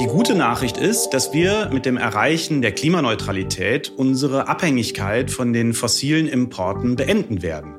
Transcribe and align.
Die 0.00 0.06
gute 0.06 0.36
Nachricht 0.36 0.76
ist, 0.76 1.10
dass 1.10 1.32
wir 1.32 1.70
mit 1.72 1.84
dem 1.84 1.96
Erreichen 1.96 2.62
der 2.62 2.70
Klimaneutralität 2.70 3.92
unsere 3.96 4.46
Abhängigkeit 4.46 5.28
von 5.28 5.52
den 5.52 5.74
fossilen 5.74 6.28
Importen 6.28 6.94
beenden 6.94 7.42
werden. 7.42 7.74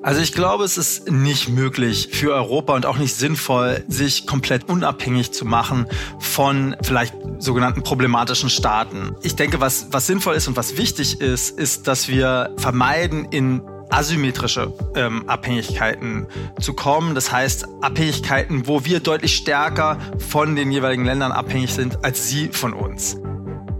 Also 0.00 0.20
ich 0.20 0.32
glaube, 0.32 0.62
es 0.62 0.78
ist 0.78 1.10
nicht 1.10 1.48
möglich 1.48 2.10
für 2.12 2.32
Europa 2.32 2.76
und 2.76 2.86
auch 2.86 2.96
nicht 2.98 3.16
sinnvoll, 3.16 3.82
sich 3.88 4.24
komplett 4.24 4.68
unabhängig 4.68 5.32
zu 5.32 5.44
machen 5.44 5.86
von 6.20 6.76
vielleicht 6.80 7.14
sogenannten 7.40 7.82
problematischen 7.82 8.50
Staaten. 8.50 9.16
Ich 9.22 9.34
denke, 9.34 9.60
was, 9.60 9.88
was 9.90 10.06
sinnvoll 10.06 10.36
ist 10.36 10.46
und 10.46 10.56
was 10.56 10.76
wichtig 10.76 11.20
ist, 11.20 11.58
ist, 11.58 11.88
dass 11.88 12.06
wir 12.06 12.54
vermeiden, 12.56 13.26
in 13.32 13.62
asymmetrische 13.90 14.72
ähm, 14.94 15.28
Abhängigkeiten 15.28 16.26
zu 16.60 16.74
kommen. 16.74 17.14
Das 17.14 17.32
heißt, 17.32 17.66
Abhängigkeiten, 17.80 18.66
wo 18.66 18.84
wir 18.84 19.00
deutlich 19.00 19.34
stärker 19.34 19.98
von 20.18 20.56
den 20.56 20.70
jeweiligen 20.70 21.04
Ländern 21.04 21.32
abhängig 21.32 21.72
sind, 21.74 22.04
als 22.04 22.28
sie 22.28 22.48
von 22.48 22.72
uns. 22.72 23.16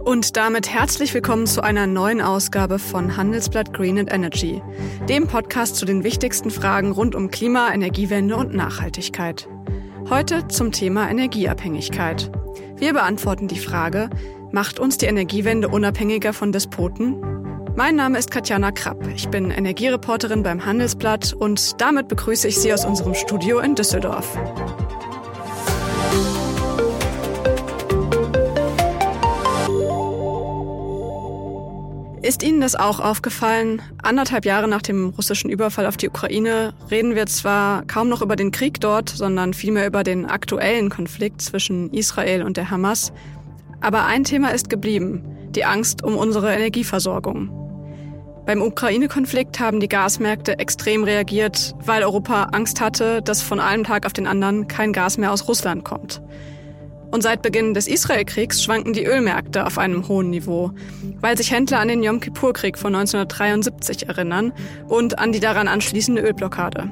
Und 0.03 0.37
damit 0.37 0.67
herzlich 0.67 1.13
willkommen 1.13 1.45
zu 1.45 1.61
einer 1.61 1.85
neuen 1.85 2.21
Ausgabe 2.21 2.79
von 2.79 3.15
Handelsblatt 3.15 3.73
Green 3.73 3.99
and 3.99 4.11
Energy, 4.11 4.61
dem 5.07 5.27
Podcast 5.27 5.75
zu 5.75 5.85
den 5.85 6.03
wichtigsten 6.03 6.49
Fragen 6.49 6.91
rund 6.91 7.13
um 7.13 7.29
Klima, 7.29 7.71
Energiewende 7.71 8.35
und 8.35 8.55
Nachhaltigkeit. 8.55 9.47
Heute 10.09 10.47
zum 10.47 10.71
Thema 10.71 11.07
Energieabhängigkeit. 11.09 12.31
Wir 12.77 12.93
beantworten 12.93 13.47
die 13.47 13.59
Frage, 13.59 14.09
macht 14.51 14.79
uns 14.79 14.97
die 14.97 15.05
Energiewende 15.05 15.67
unabhängiger 15.67 16.33
von 16.33 16.51
Despoten? 16.51 17.38
Mein 17.79 17.95
Name 17.95 18.19
ist 18.19 18.29
Katjana 18.29 18.73
Krapp. 18.73 19.07
Ich 19.15 19.29
bin 19.29 19.51
Energiereporterin 19.51 20.43
beim 20.43 20.65
Handelsblatt 20.65 21.31
und 21.31 21.79
damit 21.79 22.09
begrüße 22.09 22.49
ich 22.49 22.57
Sie 22.57 22.73
aus 22.73 22.83
unserem 22.83 23.13
Studio 23.13 23.59
in 23.59 23.73
Düsseldorf. 23.73 24.37
Ist 32.21 32.43
Ihnen 32.43 32.59
das 32.59 32.75
auch 32.75 32.99
aufgefallen? 32.99 33.81
Anderthalb 34.03 34.43
Jahre 34.43 34.67
nach 34.67 34.81
dem 34.81 35.11
russischen 35.11 35.49
Überfall 35.49 35.85
auf 35.85 35.95
die 35.95 36.09
Ukraine 36.09 36.73
reden 36.91 37.15
wir 37.15 37.27
zwar 37.27 37.87
kaum 37.87 38.09
noch 38.09 38.21
über 38.21 38.35
den 38.35 38.51
Krieg 38.51 38.81
dort, 38.81 39.07
sondern 39.07 39.53
vielmehr 39.53 39.87
über 39.87 40.03
den 40.03 40.25
aktuellen 40.25 40.89
Konflikt 40.89 41.41
zwischen 41.41 41.93
Israel 41.93 42.43
und 42.43 42.57
der 42.57 42.71
Hamas. 42.71 43.13
Aber 43.79 44.05
ein 44.05 44.25
Thema 44.25 44.49
ist 44.49 44.69
geblieben, 44.69 45.23
die 45.51 45.63
Angst 45.63 46.03
um 46.03 46.17
unsere 46.17 46.53
Energieversorgung. 46.53 47.58
Beim 48.45 48.61
Ukraine-Konflikt 48.61 49.59
haben 49.59 49.79
die 49.79 49.89
Gasmärkte 49.89 50.57
extrem 50.57 51.03
reagiert, 51.03 51.75
weil 51.85 52.03
Europa 52.03 52.49
Angst 52.51 52.81
hatte, 52.81 53.21
dass 53.21 53.41
von 53.41 53.59
einem 53.59 53.83
Tag 53.83 54.05
auf 54.05 54.13
den 54.13 54.27
anderen 54.27 54.67
kein 54.67 54.93
Gas 54.93 55.17
mehr 55.17 55.31
aus 55.31 55.47
Russland 55.47 55.83
kommt. 55.83 56.21
Und 57.11 57.23
seit 57.23 57.41
Beginn 57.41 57.73
des 57.73 57.87
Israelkriegs 57.87 58.63
schwanken 58.63 58.93
die 58.93 59.05
Ölmärkte 59.05 59.65
auf 59.65 59.77
einem 59.77 60.07
hohen 60.07 60.29
Niveau, 60.29 60.71
weil 61.21 61.37
sich 61.37 61.51
Händler 61.51 61.79
an 61.79 61.87
den 61.87 62.03
Yom 62.03 62.19
Kippur-Krieg 62.19 62.77
von 62.77 62.93
1973 62.95 64.07
erinnern 64.07 64.53
und 64.87 65.17
an 65.17 65.31
die 65.31 65.39
daran 65.39 65.67
anschließende 65.67 66.21
Ölblockade. 66.21 66.89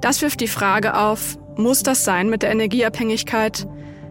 Das 0.00 0.22
wirft 0.22 0.40
die 0.40 0.48
Frage 0.48 0.96
auf, 0.96 1.38
muss 1.56 1.82
das 1.82 2.04
sein 2.04 2.28
mit 2.28 2.42
der 2.42 2.50
Energieabhängigkeit? 2.50 3.66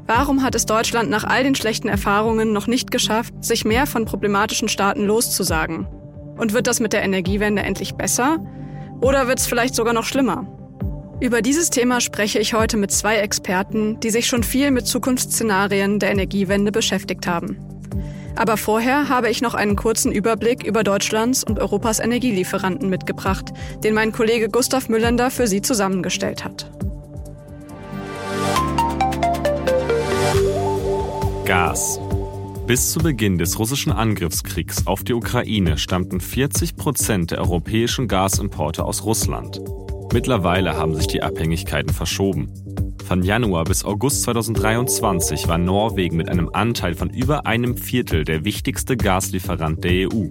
Warum 0.06 0.42
hat 0.42 0.56
es 0.56 0.66
Deutschland 0.66 1.10
nach 1.10 1.26
all 1.26 1.44
den 1.44 1.56
schlechten 1.56 1.90
Erfahrungen 1.90 2.54
noch 2.54 2.68
nicht 2.68 2.92
geschafft, 2.92 3.34
sich 3.44 3.66
mehr 3.66 3.88
von 3.88 4.06
problematischen 4.06 4.70
Staaten 4.70 5.06
loszusagen? 5.06 5.88
Und 6.38 6.54
wird 6.54 6.68
das 6.68 6.80
mit 6.80 6.94
der 6.94 7.04
Energiewende 7.04 7.64
endlich 7.64 7.96
besser? 7.96 8.38
Oder 9.02 9.28
wird 9.28 9.40
es 9.40 9.48
vielleicht 9.48 9.76
sogar 9.76 9.94
noch 9.94 10.06
schlimmer? 10.06 10.46
Über 11.20 11.42
dieses 11.42 11.72
Thema 11.72 12.00
spreche 12.00 12.38
ich 12.38 12.54
heute 12.54 12.78
mit 12.78 12.92
zwei 12.92 13.18
Experten, 13.18 14.00
die 14.00 14.12
sich 14.12 14.28
schon 14.28 14.44
viel 14.44 14.70
mit 14.70 14.86
Zukunftsszenarien 14.86 15.98
der 16.00 16.12
Energiewende 16.12 16.72
beschäftigt 16.72 17.26
haben. 17.26 17.58
Aber 18.36 18.56
vorher 18.56 19.10
habe 19.10 19.30
ich 19.30 19.42
noch 19.42 19.56
einen 19.56 19.76
kurzen 19.76 20.12
Überblick 20.12 20.64
über 20.64 20.84
Deutschlands 20.84 21.44
und 21.44 21.60
Europas 21.60 22.00
Energielieferanten 22.00 22.88
mitgebracht, 22.88 23.52
den 23.84 23.96
mein 23.96 24.12
Kollege 24.12 24.48
Gustav 24.48 24.90
Müllender 24.90 25.32
für 25.32 25.48
Sie 25.48 25.64
zusammengestellt 25.64 26.44
hat. 26.46 26.70
Gas. 31.46 32.00
Bis 32.68 32.92
zu 32.92 33.00
Beginn 33.00 33.38
des 33.38 33.58
russischen 33.60 33.94
Angriffskriegs 33.94 34.88
auf 34.88 35.06
die 35.06 35.14
Ukraine 35.14 35.78
stammten 35.78 36.20
40 36.20 36.76
Prozent 36.76 37.32
der 37.32 37.40
europäischen 37.40 38.10
Gasimporte 38.10 38.84
aus 38.84 39.06
Russland. 39.06 39.62
Mittlerweile 40.12 40.76
haben 40.76 40.94
sich 40.94 41.08
die 41.08 41.24
Abhängigkeiten 41.24 41.94
verschoben. 41.94 42.52
Von 43.06 43.24
Januar 43.24 43.64
bis 43.64 43.86
August 43.86 44.24
2023 44.24 45.48
war 45.48 45.58
Norwegen 45.58 46.18
mit 46.18 46.28
einem 46.28 46.50
Anteil 46.52 46.94
von 46.94 47.10
über 47.10 47.46
einem 47.46 47.78
Viertel 47.78 48.26
der 48.26 48.44
wichtigste 48.44 48.98
Gaslieferant 48.98 49.82
der 49.86 50.10
EU. 50.10 50.26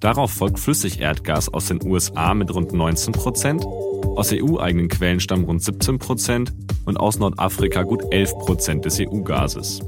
Darauf 0.00 0.30
folgt 0.30 0.58
Flüssigerdgas 0.58 1.48
aus 1.48 1.68
den 1.68 1.82
USA 1.82 2.34
mit 2.34 2.54
rund 2.54 2.74
19 2.74 3.14
Prozent, 3.14 3.64
aus 3.64 4.34
EU-eigenen 4.34 4.88
Quellen 4.88 5.18
stammen 5.18 5.44
rund 5.44 5.62
17 5.62 5.98
Prozent 5.98 6.52
und 6.84 6.98
aus 6.98 7.18
Nordafrika 7.18 7.84
gut 7.84 8.02
11 8.10 8.32
Prozent 8.38 8.84
des 8.84 9.00
EU-Gases. 9.00 9.80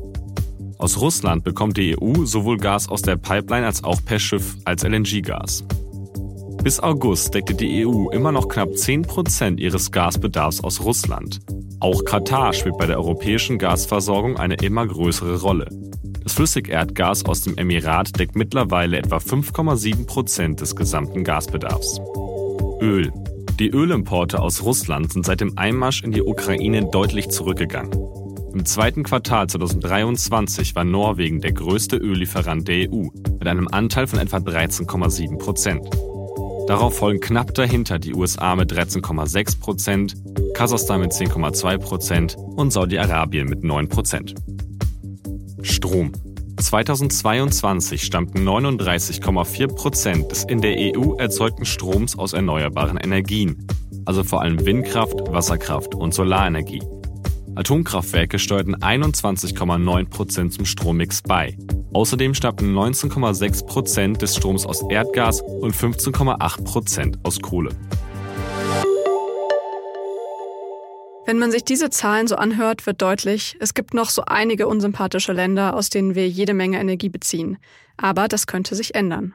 Aus 0.80 0.98
Russland 0.98 1.44
bekommt 1.44 1.76
die 1.76 1.94
EU 2.00 2.24
sowohl 2.24 2.56
Gas 2.56 2.88
aus 2.88 3.02
der 3.02 3.16
Pipeline 3.16 3.66
als 3.66 3.84
auch 3.84 4.02
per 4.02 4.18
Schiff 4.18 4.56
als 4.64 4.82
LNG-Gas. 4.82 5.62
Bis 6.64 6.80
August 6.80 7.34
deckte 7.34 7.54
die 7.54 7.86
EU 7.86 8.08
immer 8.08 8.32
noch 8.32 8.48
knapp 8.48 8.74
10 8.74 9.02
Prozent 9.02 9.60
ihres 9.60 9.92
Gasbedarfs 9.92 10.64
aus 10.64 10.80
Russland. 10.80 11.41
Auch 11.80 12.06
Katar 12.06 12.54
spielt 12.54 12.78
bei 12.78 12.86
der 12.86 12.96
europäischen 12.96 13.58
Gasversorgung 13.58 14.38
eine 14.38 14.54
immer 14.54 14.86
größere 14.86 15.42
Rolle. 15.42 15.68
Das 16.22 16.32
Flüssigerdgas 16.32 17.26
aus 17.26 17.42
dem 17.42 17.58
Emirat 17.58 18.18
deckt 18.18 18.34
mittlerweile 18.34 18.97
etwa 18.97 19.18
5,7 19.18 20.06
Prozent 20.06 20.62
des 20.62 20.74
gesamten 20.74 21.24
Gasbedarfs. 21.24 22.00
Öl. 22.80 23.12
Die 23.58 23.68
Ölimporte 23.68 24.41
aus 24.41 24.62
Russland 24.62 25.12
sind 25.12 25.26
seit 25.26 25.42
dem 25.42 25.58
Einmarsch 25.58 26.02
in 26.02 26.12
die 26.12 26.22
Ukraine 26.22 26.86
deutlich 26.91 27.28
zurückgegangen. 27.28 27.91
Im 28.52 28.66
zweiten 28.66 29.04
Quartal 29.04 29.46
2023 29.48 30.74
war 30.74 30.82
Norwegen 30.82 31.40
der 31.40 31.52
größte 31.52 31.96
Öllieferant 31.96 32.66
der 32.66 32.90
EU 32.90 33.08
mit 33.38 33.46
einem 33.46 33.68
Anteil 33.68 34.08
von 34.08 34.18
etwa 34.18 34.38
13,7 34.38 35.38
Prozent. 35.38 35.88
Darauf 36.66 36.96
folgen 36.96 37.20
knapp 37.20 37.54
dahinter 37.54 37.98
die 37.98 38.14
USA 38.14 38.56
mit 38.56 38.72
13,6 38.72 39.60
Prozent, 39.60 40.16
Kasachstan 40.54 41.00
mit 41.00 41.12
10,2 41.12 41.78
Prozent 41.78 42.36
und 42.36 42.72
Saudi-Arabien 42.72 43.48
mit 43.48 43.62
9 43.62 43.88
Prozent. 43.88 44.34
Strom. 45.62 46.12
2022 46.56 48.02
stammten 48.02 48.46
39,4 48.46 49.74
Prozent 49.74 50.30
des 50.30 50.44
in 50.44 50.60
der 50.60 50.76
EU 50.76 51.14
erzeugten 51.14 51.64
Stroms 51.64 52.18
aus 52.18 52.32
erneuerbaren 52.32 52.98
Energien, 52.98 53.66
also 54.04 54.24
vor 54.24 54.42
allem 54.42 54.66
Windkraft, 54.66 55.32
Wasserkraft 55.32 55.94
und 55.94 56.12
Solarenergie. 56.12 56.82
Atomkraftwerke 57.56 58.38
steuerten 58.38 58.76
21,9 58.76 60.08
Prozent 60.08 60.52
zum 60.52 60.64
Strommix 60.64 61.20
bei. 61.22 61.56
Außerdem 61.92 62.34
stammten 62.34 62.72
19,6 62.76 63.66
Prozent 63.66 64.22
des 64.22 64.36
Stroms 64.36 64.64
aus 64.64 64.82
Erdgas 64.88 65.42
und 65.42 65.74
15,8 65.74 66.64
Prozent 66.64 67.18
aus 67.24 67.40
Kohle. 67.40 67.70
Wenn 71.26 71.38
man 71.38 71.50
sich 71.50 71.64
diese 71.64 71.90
Zahlen 71.90 72.28
so 72.28 72.36
anhört, 72.36 72.86
wird 72.86 73.02
deutlich, 73.02 73.56
es 73.60 73.74
gibt 73.74 73.94
noch 73.94 74.10
so 74.10 74.22
einige 74.26 74.68
unsympathische 74.68 75.32
Länder, 75.32 75.74
aus 75.74 75.90
denen 75.90 76.14
wir 76.14 76.28
jede 76.28 76.54
Menge 76.54 76.78
Energie 76.80 77.08
beziehen. 77.08 77.58
Aber 77.96 78.28
das 78.28 78.46
könnte 78.46 78.74
sich 78.74 78.94
ändern. 78.94 79.34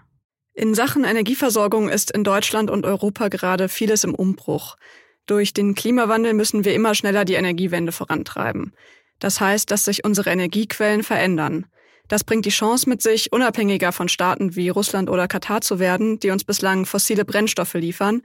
In 0.54 0.74
Sachen 0.74 1.04
Energieversorgung 1.04 1.90
ist 1.90 2.12
in 2.12 2.24
Deutschland 2.24 2.72
und 2.72 2.86
Europa 2.86 3.28
gerade 3.28 3.68
vieles 3.68 4.06
im 4.06 4.16
Umbruch. 4.16 4.78
Durch 5.26 5.54
den 5.54 5.74
Klimawandel 5.74 6.34
müssen 6.34 6.66
wir 6.66 6.74
immer 6.74 6.94
schneller 6.94 7.26
die 7.26 7.34
Energiewende 7.34 7.92
vorantreiben. 7.92 8.74
Das 9.20 9.42
heißt, 9.42 9.72
dass 9.72 9.86
sich 9.86 10.04
unsere 10.04 10.30
Energiequellen 10.30 11.04
verändern. 11.04 11.66
Das 12.08 12.24
bringt 12.24 12.46
die 12.46 12.52
Chance 12.52 12.88
mit 12.88 13.02
sich, 13.02 13.34
unabhängiger 13.34 13.92
von 13.92 14.10
Staaten 14.10 14.56
wie 14.56 14.70
Russland 14.70 15.10
oder 15.10 15.28
Katar 15.28 15.62
zu 15.62 15.80
werden, 15.80 16.20
die 16.20 16.30
uns 16.30 16.44
bislang 16.44 16.86
fossile 16.86 17.26
Brennstoffe 17.26 17.74
liefern. 17.74 18.22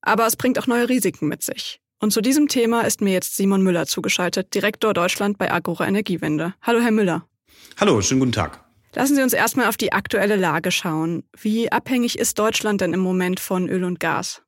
Aber 0.00 0.26
es 0.26 0.36
bringt 0.36 0.58
auch 0.58 0.68
neue 0.68 0.88
Risiken 0.88 1.26
mit 1.26 1.42
sich. 1.42 1.80
Und 1.98 2.12
zu 2.12 2.20
diesem 2.20 2.46
Thema 2.46 2.82
ist 2.82 3.00
mir 3.00 3.12
jetzt 3.12 3.36
Simon 3.36 3.62
Müller 3.62 3.86
zugeschaltet, 3.86 4.54
Direktor 4.54 4.94
Deutschland 4.94 5.36
bei 5.36 5.50
Agora 5.50 5.88
Energiewende. 5.88 6.54
Hallo, 6.62 6.80
Herr 6.80 6.92
Müller. 6.92 7.26
Hallo, 7.76 8.00
schönen 8.00 8.20
guten 8.20 8.32
Tag. 8.32 8.64
Lassen 8.94 9.16
Sie 9.16 9.22
uns 9.22 9.32
erstmal 9.32 9.66
auf 9.66 9.76
die 9.76 9.92
aktuelle 9.92 10.36
Lage 10.36 10.70
schauen. 10.70 11.24
Wie 11.36 11.72
abhängig 11.72 12.18
ist 12.18 12.38
Deutschland 12.38 12.80
denn 12.80 12.94
im 12.94 13.00
Moment 13.00 13.40
von 13.40 13.68
Öl 13.68 13.82
und 13.82 13.98
Gas? 13.98 14.42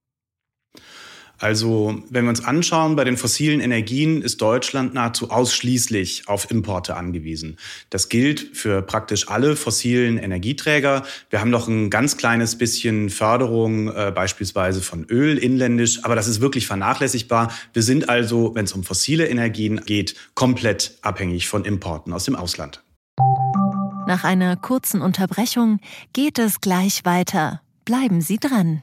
Also 1.40 2.02
wenn 2.10 2.24
wir 2.24 2.28
uns 2.28 2.44
anschauen, 2.44 2.96
bei 2.96 3.04
den 3.04 3.16
fossilen 3.16 3.60
Energien 3.60 4.20
ist 4.20 4.42
Deutschland 4.42 4.92
nahezu 4.92 5.30
ausschließlich 5.30 6.28
auf 6.28 6.50
Importe 6.50 6.96
angewiesen. 6.96 7.56
Das 7.88 8.10
gilt 8.10 8.54
für 8.54 8.82
praktisch 8.82 9.28
alle 9.28 9.56
fossilen 9.56 10.18
Energieträger. 10.18 11.02
Wir 11.30 11.40
haben 11.40 11.48
noch 11.48 11.66
ein 11.66 11.88
ganz 11.88 12.18
kleines 12.18 12.58
bisschen 12.58 13.08
Förderung 13.08 13.88
äh, 13.88 14.12
beispielsweise 14.14 14.82
von 14.82 15.06
Öl 15.08 15.38
inländisch, 15.38 16.04
aber 16.04 16.14
das 16.14 16.28
ist 16.28 16.42
wirklich 16.42 16.66
vernachlässigbar. 16.66 17.50
Wir 17.72 17.82
sind 17.82 18.10
also, 18.10 18.54
wenn 18.54 18.66
es 18.66 18.72
um 18.74 18.84
fossile 18.84 19.26
Energien 19.26 19.80
geht, 19.86 20.14
komplett 20.34 20.98
abhängig 21.00 21.48
von 21.48 21.64
Importen 21.64 22.12
aus 22.12 22.24
dem 22.24 22.36
Ausland. 22.36 22.82
Nach 24.06 24.24
einer 24.24 24.56
kurzen 24.56 25.00
Unterbrechung 25.00 25.80
geht 26.12 26.38
es 26.38 26.60
gleich 26.60 27.04
weiter. 27.04 27.62
Bleiben 27.86 28.20
Sie 28.20 28.38
dran. 28.38 28.82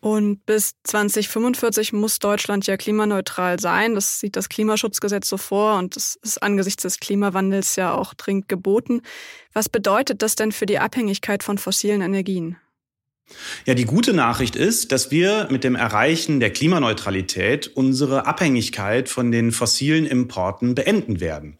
Und 0.00 0.46
bis 0.46 0.74
2045 0.84 1.92
muss 1.92 2.20
Deutschland 2.20 2.66
ja 2.68 2.76
klimaneutral 2.76 3.58
sein. 3.58 3.96
Das 3.96 4.20
sieht 4.20 4.36
das 4.36 4.48
Klimaschutzgesetz 4.48 5.28
so 5.28 5.36
vor 5.36 5.78
und 5.78 5.96
das 5.96 6.16
ist 6.22 6.42
angesichts 6.44 6.84
des 6.84 7.00
Klimawandels 7.00 7.74
ja 7.74 7.92
auch 7.92 8.14
dringend 8.14 8.48
geboten. 8.48 9.02
Was 9.52 9.68
bedeutet 9.68 10.22
das 10.22 10.36
denn 10.36 10.52
für 10.52 10.66
die 10.66 10.78
Abhängigkeit 10.78 11.42
von 11.42 11.58
fossilen 11.58 12.02
Energien? 12.02 12.56
Ja, 13.64 13.74
die 13.74 13.84
gute 13.84 14.12
Nachricht 14.12 14.54
ist, 14.54 14.92
dass 14.92 15.10
wir 15.10 15.48
mit 15.50 15.64
dem 15.64 15.74
Erreichen 15.74 16.38
der 16.38 16.50
Klimaneutralität 16.50 17.66
unsere 17.74 18.26
Abhängigkeit 18.26 19.08
von 19.08 19.32
den 19.32 19.50
fossilen 19.50 20.06
Importen 20.06 20.76
beenden 20.76 21.18
werden. 21.18 21.56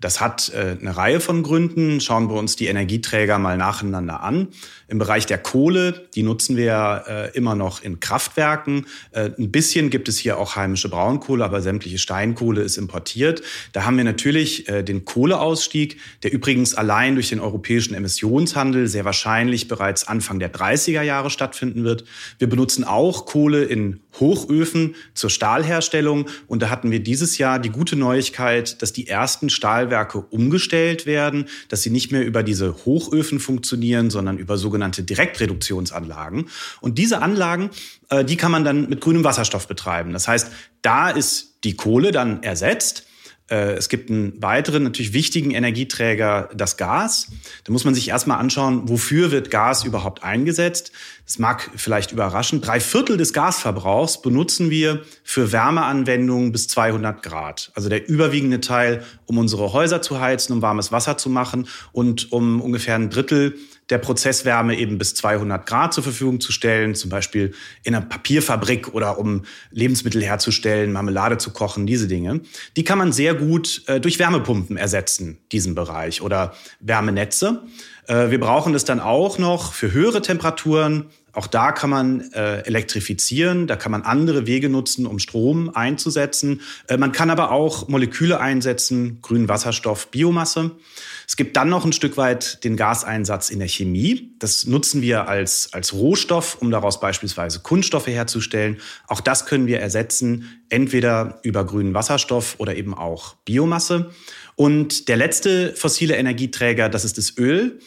Das 0.00 0.20
hat 0.20 0.52
äh, 0.54 0.76
eine 0.80 0.96
Reihe 0.96 1.20
von 1.20 1.42
Gründen. 1.42 2.00
Schauen 2.00 2.28
wir 2.30 2.36
uns 2.36 2.56
die 2.56 2.66
Energieträger 2.66 3.38
mal 3.38 3.56
nacheinander 3.56 4.22
an. 4.22 4.48
Im 4.86 4.98
Bereich 4.98 5.26
der 5.26 5.38
Kohle, 5.38 6.06
die 6.14 6.22
nutzen 6.22 6.56
wir 6.56 7.04
äh, 7.08 7.36
immer 7.36 7.54
noch 7.54 7.82
in 7.82 7.98
Kraftwerken. 7.98 8.86
Äh, 9.10 9.30
ein 9.38 9.50
bisschen 9.50 9.90
gibt 9.90 10.08
es 10.08 10.16
hier 10.18 10.38
auch 10.38 10.56
heimische 10.56 10.88
Braunkohle, 10.88 11.44
aber 11.44 11.60
sämtliche 11.60 11.98
Steinkohle 11.98 12.62
ist 12.62 12.76
importiert. 12.76 13.42
Da 13.72 13.84
haben 13.84 13.96
wir 13.96 14.04
natürlich 14.04 14.66
den 14.66 15.04
Kohleausstieg, 15.04 15.98
der 16.22 16.32
übrigens 16.32 16.74
allein 16.74 17.14
durch 17.14 17.28
den 17.28 17.40
europäischen 17.40 17.94
Emissionshandel 17.94 18.86
sehr 18.86 19.04
wahrscheinlich 19.04 19.68
bereits 19.68 20.06
Anfang 20.06 20.38
der 20.38 20.52
30er 20.52 21.02
Jahre 21.02 21.30
stattfinden 21.30 21.84
wird. 21.84 22.04
Wir 22.38 22.48
benutzen 22.48 22.84
auch 22.84 23.26
Kohle 23.26 23.64
in 23.64 24.00
Hochöfen 24.20 24.96
zur 25.14 25.30
Stahlherstellung 25.30 26.26
und 26.46 26.62
da 26.62 26.70
hatten 26.70 26.90
wir 26.90 27.00
dieses 27.00 27.38
Jahr 27.38 27.58
die 27.58 27.70
gute 27.70 27.96
Neuigkeit, 27.96 28.82
dass 28.82 28.92
die 28.92 29.08
ersten 29.08 29.50
Stahl 29.50 29.68
Stahlwerke 29.78 30.18
umgestellt 30.18 31.06
werden, 31.06 31.46
dass 31.68 31.82
sie 31.82 31.90
nicht 31.90 32.10
mehr 32.10 32.24
über 32.24 32.42
diese 32.42 32.74
Hochöfen 32.84 33.38
funktionieren, 33.38 34.10
sondern 34.10 34.38
über 34.38 34.56
sogenannte 34.56 35.02
Direktreduktionsanlagen. 35.02 36.48
Und 36.80 36.98
diese 36.98 37.20
Anlagen, 37.20 37.70
äh, 38.08 38.24
die 38.24 38.36
kann 38.36 38.50
man 38.50 38.64
dann 38.64 38.88
mit 38.88 39.00
grünem 39.00 39.24
Wasserstoff 39.24 39.68
betreiben. 39.68 40.12
Das 40.12 40.26
heißt, 40.26 40.50
da 40.82 41.10
ist 41.10 41.58
die 41.64 41.74
Kohle 41.74 42.12
dann 42.12 42.42
ersetzt 42.42 43.07
es 43.48 43.88
gibt 43.88 44.10
einen 44.10 44.40
weiteren, 44.42 44.82
natürlich 44.82 45.14
wichtigen 45.14 45.52
Energieträger, 45.52 46.50
das 46.54 46.76
Gas. 46.76 47.28
Da 47.64 47.72
muss 47.72 47.84
man 47.84 47.94
sich 47.94 48.08
erstmal 48.08 48.38
anschauen, 48.38 48.88
wofür 48.88 49.30
wird 49.30 49.50
Gas 49.50 49.84
überhaupt 49.84 50.22
eingesetzt. 50.22 50.92
Das 51.24 51.38
mag 51.38 51.70
vielleicht 51.76 52.12
überraschen. 52.12 52.60
Drei 52.60 52.80
Viertel 52.80 53.16
des 53.16 53.32
Gasverbrauchs 53.32 54.20
benutzen 54.22 54.70
wir 54.70 55.02
für 55.24 55.50
Wärmeanwendungen 55.52 56.52
bis 56.52 56.68
200 56.68 57.22
Grad. 57.22 57.72
Also 57.74 57.88
der 57.88 58.08
überwiegende 58.08 58.60
Teil, 58.60 59.04
um 59.26 59.38
unsere 59.38 59.72
Häuser 59.72 60.02
zu 60.02 60.20
heizen, 60.20 60.52
um 60.52 60.62
warmes 60.62 60.92
Wasser 60.92 61.16
zu 61.16 61.30
machen 61.30 61.68
und 61.92 62.32
um 62.32 62.60
ungefähr 62.60 62.94
ein 62.94 63.10
Drittel 63.10 63.56
der 63.90 63.98
Prozesswärme 63.98 64.76
eben 64.76 64.98
bis 64.98 65.14
200 65.14 65.66
Grad 65.66 65.94
zur 65.94 66.04
Verfügung 66.04 66.40
zu 66.40 66.52
stellen, 66.52 66.94
zum 66.94 67.10
Beispiel 67.10 67.54
in 67.84 67.94
einer 67.94 68.04
Papierfabrik 68.04 68.94
oder 68.94 69.18
um 69.18 69.44
Lebensmittel 69.70 70.22
herzustellen, 70.22 70.92
Marmelade 70.92 71.38
zu 71.38 71.52
kochen, 71.52 71.86
diese 71.86 72.08
Dinge. 72.08 72.40
Die 72.76 72.84
kann 72.84 72.98
man 72.98 73.12
sehr 73.12 73.34
gut 73.34 73.82
äh, 73.86 74.00
durch 74.00 74.18
Wärmepumpen 74.18 74.76
ersetzen, 74.76 75.38
diesen 75.52 75.74
Bereich, 75.74 76.22
oder 76.22 76.54
Wärmenetze. 76.80 77.62
Äh, 78.06 78.30
wir 78.30 78.40
brauchen 78.40 78.72
das 78.72 78.84
dann 78.84 79.00
auch 79.00 79.38
noch 79.38 79.72
für 79.72 79.92
höhere 79.92 80.22
Temperaturen. 80.22 81.06
Auch 81.32 81.46
da 81.46 81.72
kann 81.72 81.90
man 81.90 82.32
äh, 82.32 82.60
elektrifizieren, 82.60 83.66
da 83.66 83.76
kann 83.76 83.92
man 83.92 84.02
andere 84.02 84.46
Wege 84.46 84.68
nutzen, 84.68 85.06
um 85.06 85.18
Strom 85.18 85.70
einzusetzen. 85.74 86.62
Äh, 86.86 86.96
man 86.96 87.12
kann 87.12 87.30
aber 87.30 87.52
auch 87.52 87.88
Moleküle 87.88 88.40
einsetzen, 88.40 89.18
grünen 89.22 89.48
Wasserstoff, 89.48 90.08
Biomasse. 90.08 90.72
Es 91.26 91.36
gibt 91.36 91.56
dann 91.58 91.68
noch 91.68 91.84
ein 91.84 91.92
Stück 91.92 92.16
weit 92.16 92.64
den 92.64 92.76
Gaseinsatz 92.76 93.50
in 93.50 93.58
der 93.58 93.68
Chemie. 93.68 94.32
Das 94.38 94.66
nutzen 94.66 95.02
wir 95.02 95.28
als, 95.28 95.74
als 95.74 95.92
Rohstoff, 95.92 96.56
um 96.60 96.70
daraus 96.70 97.00
beispielsweise 97.00 97.60
Kunststoffe 97.60 98.06
herzustellen. 98.06 98.78
Auch 99.06 99.20
das 99.20 99.44
können 99.44 99.66
wir 99.66 99.78
ersetzen, 99.78 100.62
entweder 100.70 101.40
über 101.42 101.66
grünen 101.66 101.92
Wasserstoff 101.92 102.54
oder 102.56 102.76
eben 102.76 102.94
auch 102.94 103.34
Biomasse. 103.44 104.10
Und 104.56 105.08
der 105.08 105.18
letzte 105.18 105.74
fossile 105.76 106.16
Energieträger, 106.16 106.88
das 106.88 107.04
ist 107.04 107.18
das 107.18 107.36
Öl. 107.36 107.78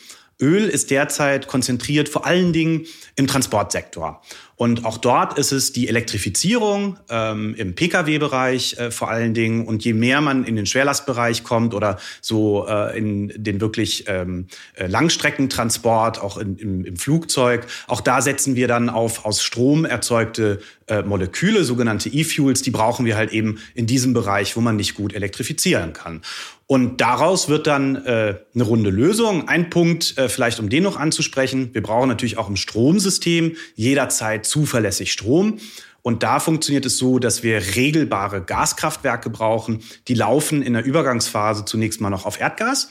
Öl 0.42 0.68
ist 0.68 0.90
derzeit 0.92 1.48
konzentriert 1.48 2.10
vor 2.10 2.26
allen 2.26 2.52
Dingen 2.52 2.86
im 3.16 3.28
Transportsektor. 3.28 4.22
Und 4.56 4.86
auch 4.86 4.98
dort 4.98 5.38
ist 5.38 5.51
es 5.51 5.71
die 5.71 5.88
Elektrifizierung 5.88 6.98
ähm, 7.09 7.56
im 7.56 7.74
Pkw-Bereich 7.74 8.77
äh, 8.77 8.92
vor 8.92 9.09
allen 9.09 9.33
Dingen. 9.33 9.65
Und 9.65 9.83
je 9.83 9.94
mehr 9.94 10.21
man 10.21 10.44
in 10.44 10.56
den 10.56 10.65
Schwerlastbereich 10.65 11.44
kommt 11.44 11.74
oder 11.74 11.98
so 12.21 12.68
äh, 12.68 12.98
in 12.98 13.33
den 13.36 13.59
wirklich 13.59 14.06
ähm, 14.07 14.48
äh, 14.75 14.88
Langstreckentransport, 14.88 16.21
auch 16.21 16.38
in, 16.38 16.57
im, 16.57 16.86
im, 16.86 16.98
Flugzeug, 16.98 17.65
auch 17.88 18.01
da 18.01 18.21
setzen 18.21 18.56
wir 18.56 18.68
dann 18.68 18.89
auf 18.89 19.25
aus 19.25 19.42
Strom 19.42 19.86
erzeugte 19.86 20.59
äh, 20.88 21.01
Moleküle, 21.04 21.63
sogenannte 21.63 22.09
E-Fuels. 22.09 22.62
Die 22.62 22.71
brauchen 22.71 23.06
wir 23.06 23.15
halt 23.15 23.31
eben 23.31 23.59
in 23.74 23.88
diesem 23.88 24.13
Bereich, 24.13 24.56
wo 24.56 24.62
man 24.62 24.75
nicht 24.75 24.94
gut 24.94 25.13
elektrifizieren 25.13 25.94
kann. 25.94 26.21
Und 26.71 27.01
daraus 27.01 27.50
wird 27.50 27.68
dann 27.68 27.97
äh, 28.06 28.36
eine 28.56 28.63
runde 28.63 28.92
Lösung. 28.92 29.50
Ein 29.50 29.69
Punkt, 29.69 30.18
äh, 30.18 30.30
vielleicht 30.30 30.57
um 30.62 30.69
den 30.69 30.83
noch 30.83 30.95
anzusprechen. 30.95 31.69
Wir 31.74 31.83
brauchen 31.83 32.07
natürlich 32.07 32.38
auch 32.38 32.47
im 32.47 32.56
Stromsystem 32.56 33.57
jederzeit 33.75 34.45
zuverlässig 34.51 35.12
Strom. 35.12 35.59
Und 36.03 36.24
da 36.24 36.39
funktioniert 36.39 36.86
es 36.86 36.98
so, 36.98 37.19
dass 37.19 37.44
wir 37.44 37.75
regelbare 37.75 38.42
Gaskraftwerke 38.42 39.30
brauchen. 39.30 39.83
Die 40.07 40.14
laufen 40.14 40.61
in 40.61 40.73
der 40.73 40.83
Übergangsphase 40.83 41.66
zunächst 41.66 42.02
mal 42.02 42.09
noch 42.09 42.26
auf 42.26 42.40
Erdgas. 42.40 42.90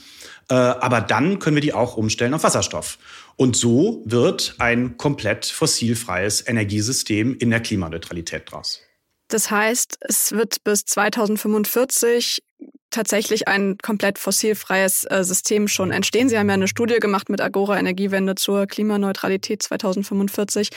Äh, 0.49 0.55
aber 0.55 1.01
dann 1.01 1.39
können 1.39 1.57
wir 1.57 1.61
die 1.61 1.75
auch 1.75 1.97
umstellen 1.97 2.35
auf 2.35 2.45
Wasserstoff. 2.45 2.99
Und 3.37 3.57
so 3.57 4.03
wird 4.07 4.55
ein 4.59 4.97
komplett 4.97 5.47
fossilfreies 5.47 6.47
Energiesystem 6.47 7.37
in 7.37 7.51
der 7.51 7.61
Klimaneutralität 7.61 8.51
draus. 8.51 8.81
Das 9.29 9.51
heißt, 9.51 9.99
es 10.01 10.33
wird 10.33 10.65
bis 10.65 10.85
2045 10.85 12.43
tatsächlich 12.91 13.47
ein 13.47 13.79
komplett 13.79 14.19
fossilfreies 14.19 15.05
äh, 15.05 15.23
System 15.23 15.69
schon 15.69 15.93
entstehen. 15.93 16.29
Sie 16.29 16.37
haben 16.37 16.49
ja 16.49 16.55
eine 16.55 16.69
Studie 16.69 16.99
gemacht 16.99 17.29
mit 17.29 17.41
Agora 17.41 17.79
Energiewende 17.79 18.35
zur 18.35 18.67
Klimaneutralität 18.67 19.63
2045. 19.63 20.71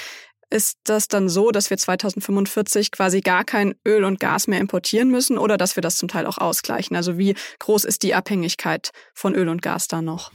Ist 0.54 0.78
das 0.84 1.08
dann 1.08 1.30
so, 1.30 1.50
dass 1.50 1.72
wir 1.72 1.78
2045 1.80 2.92
quasi 2.92 3.22
gar 3.22 3.44
kein 3.44 3.74
Öl 3.88 4.04
und 4.04 4.20
Gas 4.20 4.46
mehr 4.46 4.60
importieren 4.60 5.10
müssen 5.10 5.40
oder 5.40 5.58
dass 5.58 5.76
wir 5.76 5.82
das 5.82 5.96
zum 5.96 6.10
Teil 6.10 6.28
auch 6.28 6.38
ausgleichen? 6.38 6.96
Also 6.96 7.18
wie 7.18 7.34
groß 7.58 7.86
ist 7.86 8.04
die 8.04 8.14
Abhängigkeit 8.14 8.92
von 9.16 9.34
Öl 9.34 9.50
und 9.50 9.64
Gas 9.64 9.88
da 9.88 10.04
noch? 10.04 10.32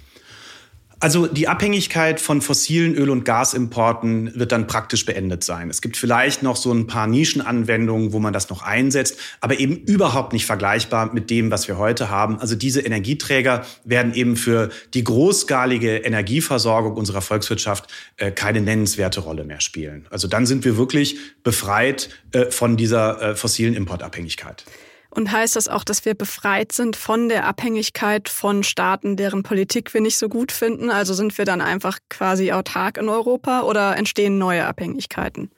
Also 1.00 1.28
die 1.28 1.47
Abhängigkeit 1.47 2.21
von 2.21 2.43
fossilen 2.43 2.95
Öl- 2.95 3.11
und 3.11 3.25
Gasimporten 3.25 4.33
wird 4.35 4.50
dann 4.50 4.67
praktisch 4.67 5.07
beendet 5.07 5.45
sein. 5.45 5.71
Es 5.71 5.81
gibt 5.81 5.97
vielleicht 5.97 6.43
noch 6.43 6.57
so 6.57 6.73
ein 6.73 6.88
paar 6.88 7.07
Nischenanwendungen, 7.07 8.12
wo 8.12 8.19
man 8.19 8.33
das 8.33 8.50
noch 8.50 8.62
einsetzt, 8.62 9.17
aber 9.40 9.61
eben 9.61 9.76
überhaupt 9.76 10.33
nicht 10.33 10.45
vergleichbar 10.45 11.14
mit 11.14 11.31
dem, 11.31 11.52
was 11.52 11.69
wir 11.69 11.78
heute 11.78 12.11
haben. 12.11 12.40
Also 12.40 12.57
diese 12.57 12.81
Energieträger 12.81 13.64
werden 13.85 14.12
eben 14.12 14.37
für 14.37 14.71
die 14.93 15.05
großskalige 15.05 15.99
Energieversorgung 15.99 16.97
unserer 16.97 17.21
Volkswirtschaft 17.21 17.88
äh, 18.17 18.33
keine 18.33 18.61
nennenswerte 18.61 19.21
Rolle 19.21 19.45
mehr 19.45 19.61
spielen. 19.61 20.07
Also 20.11 20.26
dann 20.26 20.47
sind 20.47 20.64
wir 20.64 20.76
wirklich 20.76 21.17
befreit 21.45 22.09
äh, 22.33 22.47
von 22.47 22.76
dieser 22.76 23.23
äh, 23.23 23.37
fossilen 23.37 23.75
Importabhängigkeit. 23.75 24.64
Und 25.10 25.32
heißt 25.32 25.56
das 25.56 25.68
auch, 25.68 25.84
dass 25.84 26.04
wir 26.04 26.14
befreit 26.14 26.72
sind 26.72 26.94
von 26.94 27.28
der 27.28 27.46
Abhängigkeit 27.46 28.28
von 28.28 28.62
Staaten, 28.62 29.16
deren 29.16 29.42
Politik 29.42 29.94
wir 29.94 30.00
nicht 30.00 30.18
so 30.18 30.28
gut 30.28 30.52
finden? 30.52 30.90
Also 30.90 31.14
sind 31.14 31.36
wir 31.38 31.44
dann 31.44 31.60
einfach 31.60 31.98
quasi 32.10 32.52
autark 32.52 32.98
in 32.98 33.08
Europa 33.08 33.62
oder 33.62 33.96
entstehen 33.96 34.38
neue 34.38 34.66
Abhängigkeiten? 34.66 35.50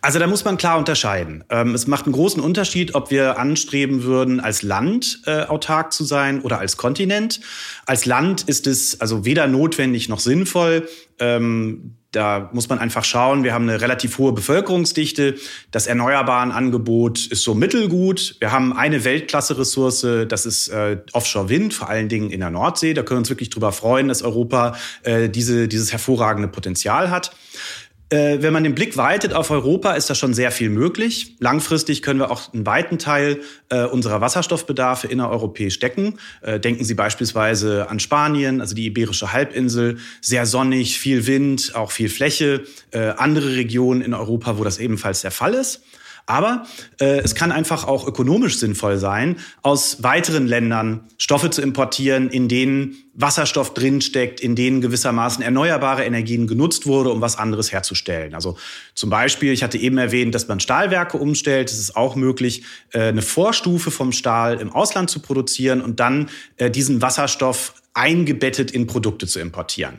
Also 0.00 0.18
da 0.18 0.26
muss 0.26 0.44
man 0.44 0.56
klar 0.56 0.78
unterscheiden. 0.78 1.44
Ähm, 1.50 1.74
es 1.74 1.86
macht 1.86 2.06
einen 2.06 2.12
großen 2.12 2.42
Unterschied, 2.42 2.94
ob 2.94 3.10
wir 3.10 3.38
anstreben 3.38 4.02
würden, 4.02 4.40
als 4.40 4.62
Land 4.62 5.22
äh, 5.26 5.42
autark 5.42 5.92
zu 5.92 6.04
sein 6.04 6.40
oder 6.42 6.58
als 6.58 6.76
Kontinent. 6.76 7.40
Als 7.86 8.06
Land 8.06 8.42
ist 8.42 8.66
es 8.66 9.00
also 9.00 9.24
weder 9.24 9.46
notwendig 9.46 10.08
noch 10.08 10.20
sinnvoll. 10.20 10.88
Ähm, 11.18 11.96
da 12.12 12.50
muss 12.52 12.68
man 12.68 12.80
einfach 12.80 13.04
schauen, 13.04 13.44
wir 13.44 13.54
haben 13.54 13.68
eine 13.68 13.80
relativ 13.80 14.18
hohe 14.18 14.32
Bevölkerungsdichte. 14.32 15.36
Das 15.70 15.86
erneuerbaren 15.86 16.50
Angebot 16.50 17.26
ist 17.26 17.44
so 17.44 17.54
mittelgut. 17.54 18.36
Wir 18.40 18.50
haben 18.50 18.72
eine 18.72 19.04
Weltklasse-Ressource, 19.04 20.26
das 20.28 20.44
ist 20.44 20.68
äh, 20.68 20.98
Offshore-Wind, 21.12 21.72
vor 21.72 21.88
allen 21.88 22.08
Dingen 22.08 22.30
in 22.30 22.40
der 22.40 22.50
Nordsee. 22.50 22.94
Da 22.94 23.02
können 23.02 23.18
wir 23.18 23.20
uns 23.20 23.30
wirklich 23.30 23.50
drüber 23.50 23.70
freuen, 23.70 24.08
dass 24.08 24.22
Europa 24.22 24.76
äh, 25.04 25.28
diese, 25.28 25.68
dieses 25.68 25.92
hervorragende 25.92 26.48
Potenzial 26.48 27.10
hat. 27.10 27.30
Äh, 28.10 28.42
wenn 28.42 28.52
man 28.52 28.64
den 28.64 28.74
Blick 28.74 28.96
weitet 28.96 29.34
auf 29.34 29.52
Europa, 29.52 29.92
ist 29.92 30.10
da 30.10 30.16
schon 30.16 30.34
sehr 30.34 30.50
viel 30.50 30.68
möglich. 30.68 31.36
Langfristig 31.38 32.02
können 32.02 32.18
wir 32.18 32.32
auch 32.32 32.52
einen 32.52 32.66
weiten 32.66 32.98
Teil 32.98 33.40
äh, 33.68 33.84
unserer 33.84 34.20
Wasserstoffbedarfe 34.20 35.06
innereuropäisch 35.06 35.78
decken. 35.78 36.18
Äh, 36.42 36.58
denken 36.58 36.84
Sie 36.84 36.94
beispielsweise 36.94 37.88
an 37.88 38.00
Spanien, 38.00 38.60
also 38.60 38.74
die 38.74 38.86
Iberische 38.86 39.32
Halbinsel. 39.32 39.98
Sehr 40.20 40.44
sonnig, 40.44 40.98
viel 40.98 41.28
Wind, 41.28 41.76
auch 41.76 41.92
viel 41.92 42.08
Fläche. 42.08 42.64
Äh, 42.90 43.10
andere 43.16 43.54
Regionen 43.54 44.02
in 44.02 44.12
Europa, 44.12 44.58
wo 44.58 44.64
das 44.64 44.78
ebenfalls 44.78 45.22
der 45.22 45.30
Fall 45.30 45.54
ist. 45.54 45.80
Aber 46.26 46.66
äh, 47.00 47.20
es 47.20 47.34
kann 47.34 47.52
einfach 47.52 47.86
auch 47.86 48.06
ökonomisch 48.06 48.58
sinnvoll 48.58 48.98
sein, 48.98 49.36
aus 49.62 50.02
weiteren 50.02 50.46
Ländern 50.46 51.04
Stoffe 51.18 51.50
zu 51.50 51.62
importieren, 51.62 52.28
in 52.30 52.48
denen 52.48 52.96
Wasserstoff 53.14 53.74
drinsteckt, 53.74 54.40
in 54.40 54.54
denen 54.54 54.80
gewissermaßen 54.80 55.42
erneuerbare 55.42 56.04
Energien 56.04 56.46
genutzt 56.46 56.86
wurde, 56.86 57.10
um 57.10 57.20
was 57.20 57.36
anderes 57.36 57.72
herzustellen. 57.72 58.34
Also 58.34 58.56
zum 58.94 59.10
Beispiel, 59.10 59.52
ich 59.52 59.62
hatte 59.62 59.78
eben 59.78 59.98
erwähnt, 59.98 60.34
dass 60.34 60.48
man 60.48 60.60
Stahlwerke 60.60 61.18
umstellt. 61.18 61.70
Es 61.70 61.78
ist 61.78 61.96
auch 61.96 62.16
möglich, 62.16 62.62
äh, 62.92 63.08
eine 63.08 63.22
Vorstufe 63.22 63.90
vom 63.90 64.12
Stahl 64.12 64.60
im 64.60 64.72
Ausland 64.72 65.10
zu 65.10 65.20
produzieren 65.20 65.80
und 65.80 66.00
dann 66.00 66.30
äh, 66.56 66.70
diesen 66.70 67.02
Wasserstoff 67.02 67.74
eingebettet 67.94 68.70
in 68.70 68.86
Produkte 68.86 69.26
zu 69.26 69.40
importieren. 69.40 69.98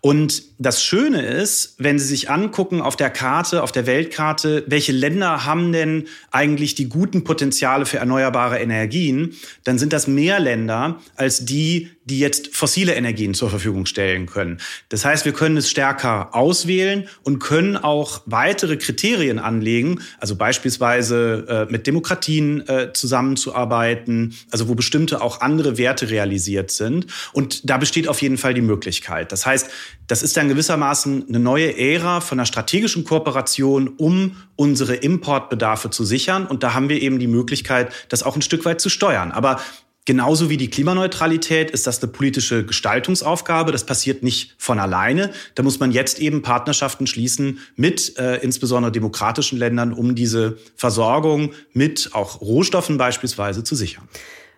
Und 0.00 0.42
das 0.58 0.84
Schöne 0.84 1.22
ist, 1.22 1.74
wenn 1.78 1.98
Sie 1.98 2.06
sich 2.06 2.30
angucken 2.30 2.80
auf 2.80 2.96
der 2.96 3.10
Karte, 3.10 3.62
auf 3.62 3.72
der 3.72 3.86
Weltkarte, 3.86 4.64
welche 4.66 4.92
Länder 4.92 5.44
haben 5.44 5.72
denn 5.72 6.06
eigentlich 6.30 6.74
die 6.74 6.88
guten 6.88 7.24
Potenziale 7.24 7.86
für 7.86 7.98
erneuerbare 7.98 8.58
Energien, 8.58 9.34
dann 9.64 9.78
sind 9.78 9.92
das 9.92 10.06
mehr 10.06 10.38
Länder 10.38 11.00
als 11.16 11.44
die, 11.44 11.90
die 12.04 12.18
jetzt 12.18 12.54
fossile 12.54 12.94
Energien 12.94 13.34
zur 13.34 13.50
Verfügung 13.50 13.86
stellen 13.86 14.26
können. 14.26 14.58
Das 14.90 15.04
heißt, 15.04 15.24
wir 15.24 15.32
können 15.32 15.56
es 15.56 15.70
stärker 15.70 16.34
auswählen 16.34 17.08
und 17.22 17.38
können 17.38 17.76
auch 17.76 18.22
weitere 18.26 18.76
Kriterien 18.76 19.38
anlegen, 19.38 20.00
also 20.20 20.36
beispielsweise 20.36 21.66
äh, 21.68 21.72
mit 21.72 21.86
Demokratien 21.86 22.66
äh, 22.68 22.92
zusammenzuarbeiten, 22.92 24.34
also 24.50 24.68
wo 24.68 24.74
bestimmte 24.74 25.22
auch 25.22 25.40
andere 25.40 25.78
Werte 25.78 26.10
realisiert 26.10 26.70
sind. 26.70 27.06
Und 27.32 27.68
da 27.68 27.78
besteht 27.78 28.08
auf 28.08 28.22
jeden 28.22 28.38
Fall 28.38 28.54
die 28.54 28.60
Möglichkeit. 28.60 29.32
Das 29.32 29.46
heißt, 29.46 29.70
das 30.06 30.22
ist 30.22 30.36
dann 30.36 30.48
gewissermaßen 30.48 31.26
eine 31.28 31.38
neue 31.38 31.76
Ära 31.78 32.20
von 32.20 32.38
einer 32.38 32.46
strategischen 32.46 33.04
Kooperation, 33.04 33.88
um 33.96 34.36
unsere 34.56 34.94
Importbedarfe 34.94 35.90
zu 35.90 36.04
sichern. 36.04 36.46
Und 36.46 36.62
da 36.62 36.74
haben 36.74 36.88
wir 36.88 37.00
eben 37.00 37.18
die 37.18 37.26
Möglichkeit, 37.26 37.92
das 38.08 38.22
auch 38.22 38.36
ein 38.36 38.42
Stück 38.42 38.64
weit 38.64 38.80
zu 38.80 38.88
steuern. 38.88 39.32
Aber 39.32 39.60
Genauso 40.06 40.50
wie 40.50 40.58
die 40.58 40.68
Klimaneutralität 40.68 41.70
ist 41.70 41.86
das 41.86 42.02
eine 42.02 42.12
politische 42.12 42.66
Gestaltungsaufgabe. 42.66 43.72
Das 43.72 43.86
passiert 43.86 44.22
nicht 44.22 44.54
von 44.58 44.78
alleine. 44.78 45.32
Da 45.54 45.62
muss 45.62 45.80
man 45.80 45.92
jetzt 45.92 46.18
eben 46.18 46.42
Partnerschaften 46.42 47.06
schließen 47.06 47.58
mit 47.74 48.18
äh, 48.18 48.36
insbesondere 48.36 48.92
demokratischen 48.92 49.58
Ländern, 49.58 49.94
um 49.94 50.14
diese 50.14 50.58
Versorgung 50.76 51.54
mit 51.72 52.10
auch 52.12 52.42
Rohstoffen 52.42 52.98
beispielsweise 52.98 53.64
zu 53.64 53.74
sichern. 53.74 54.06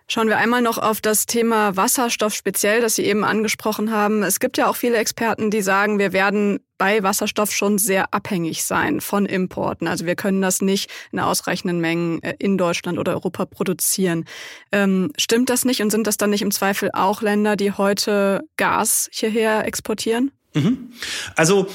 Schauen 0.09 0.29
wir 0.29 0.37
einmal 0.37 0.61
noch 0.61 0.77
auf 0.77 1.01
das 1.01 1.25
Thema 1.25 1.75
Wasserstoff 1.75 2.33
speziell, 2.33 2.79
das 2.79 2.95
Sie 2.95 3.03
eben 3.03 3.25
angesprochen 3.25 3.91
haben. 3.91 4.23
Es 4.23 4.39
gibt 4.39 4.57
ja 4.57 4.69
auch 4.69 4.77
viele 4.77 4.95
Experten, 4.95 5.51
die 5.51 5.61
sagen, 5.61 5.99
wir 5.99 6.13
werden 6.13 6.61
bei 6.77 7.03
Wasserstoff 7.03 7.51
schon 7.51 7.77
sehr 7.77 8.13
abhängig 8.13 8.63
sein 8.63 9.01
von 9.01 9.25
Importen. 9.25 9.85
Also 9.85 10.05
wir 10.05 10.15
können 10.15 10.41
das 10.41 10.61
nicht 10.61 10.89
in 11.11 11.19
ausreichenden 11.19 11.81
Mengen 11.81 12.23
äh, 12.23 12.35
in 12.39 12.57
Deutschland 12.57 12.99
oder 12.99 13.13
Europa 13.13 13.45
produzieren. 13.45 14.23
Ähm, 14.71 15.11
stimmt 15.17 15.49
das 15.49 15.65
nicht 15.65 15.81
und 15.81 15.89
sind 15.89 16.07
das 16.07 16.15
dann 16.15 16.29
nicht 16.29 16.41
im 16.41 16.51
Zweifel 16.51 16.89
auch 16.93 17.21
Länder, 17.21 17.57
die 17.57 17.73
heute 17.73 18.45
Gas 18.55 19.09
hierher 19.11 19.65
exportieren? 19.65 20.31
Mhm. 20.53 20.93
Also 21.35 21.67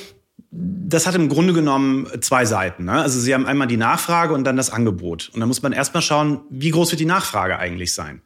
das 0.54 1.06
hat 1.06 1.14
im 1.14 1.30
Grunde 1.30 1.54
genommen 1.54 2.06
zwei 2.20 2.44
Seiten. 2.44 2.84
Ne? 2.84 2.92
Also 2.92 3.18
Sie 3.18 3.32
haben 3.32 3.46
einmal 3.46 3.68
die 3.68 3.78
Nachfrage 3.78 4.34
und 4.34 4.44
dann 4.44 4.58
das 4.58 4.68
Angebot. 4.68 5.30
Und 5.32 5.40
da 5.40 5.46
muss 5.46 5.62
man 5.62 5.72
erstmal 5.72 6.02
schauen, 6.02 6.40
wie 6.50 6.70
groß 6.70 6.90
wird 6.92 7.00
die 7.00 7.06
Nachfrage 7.06 7.58
eigentlich 7.58 7.94
sein. 7.94 8.20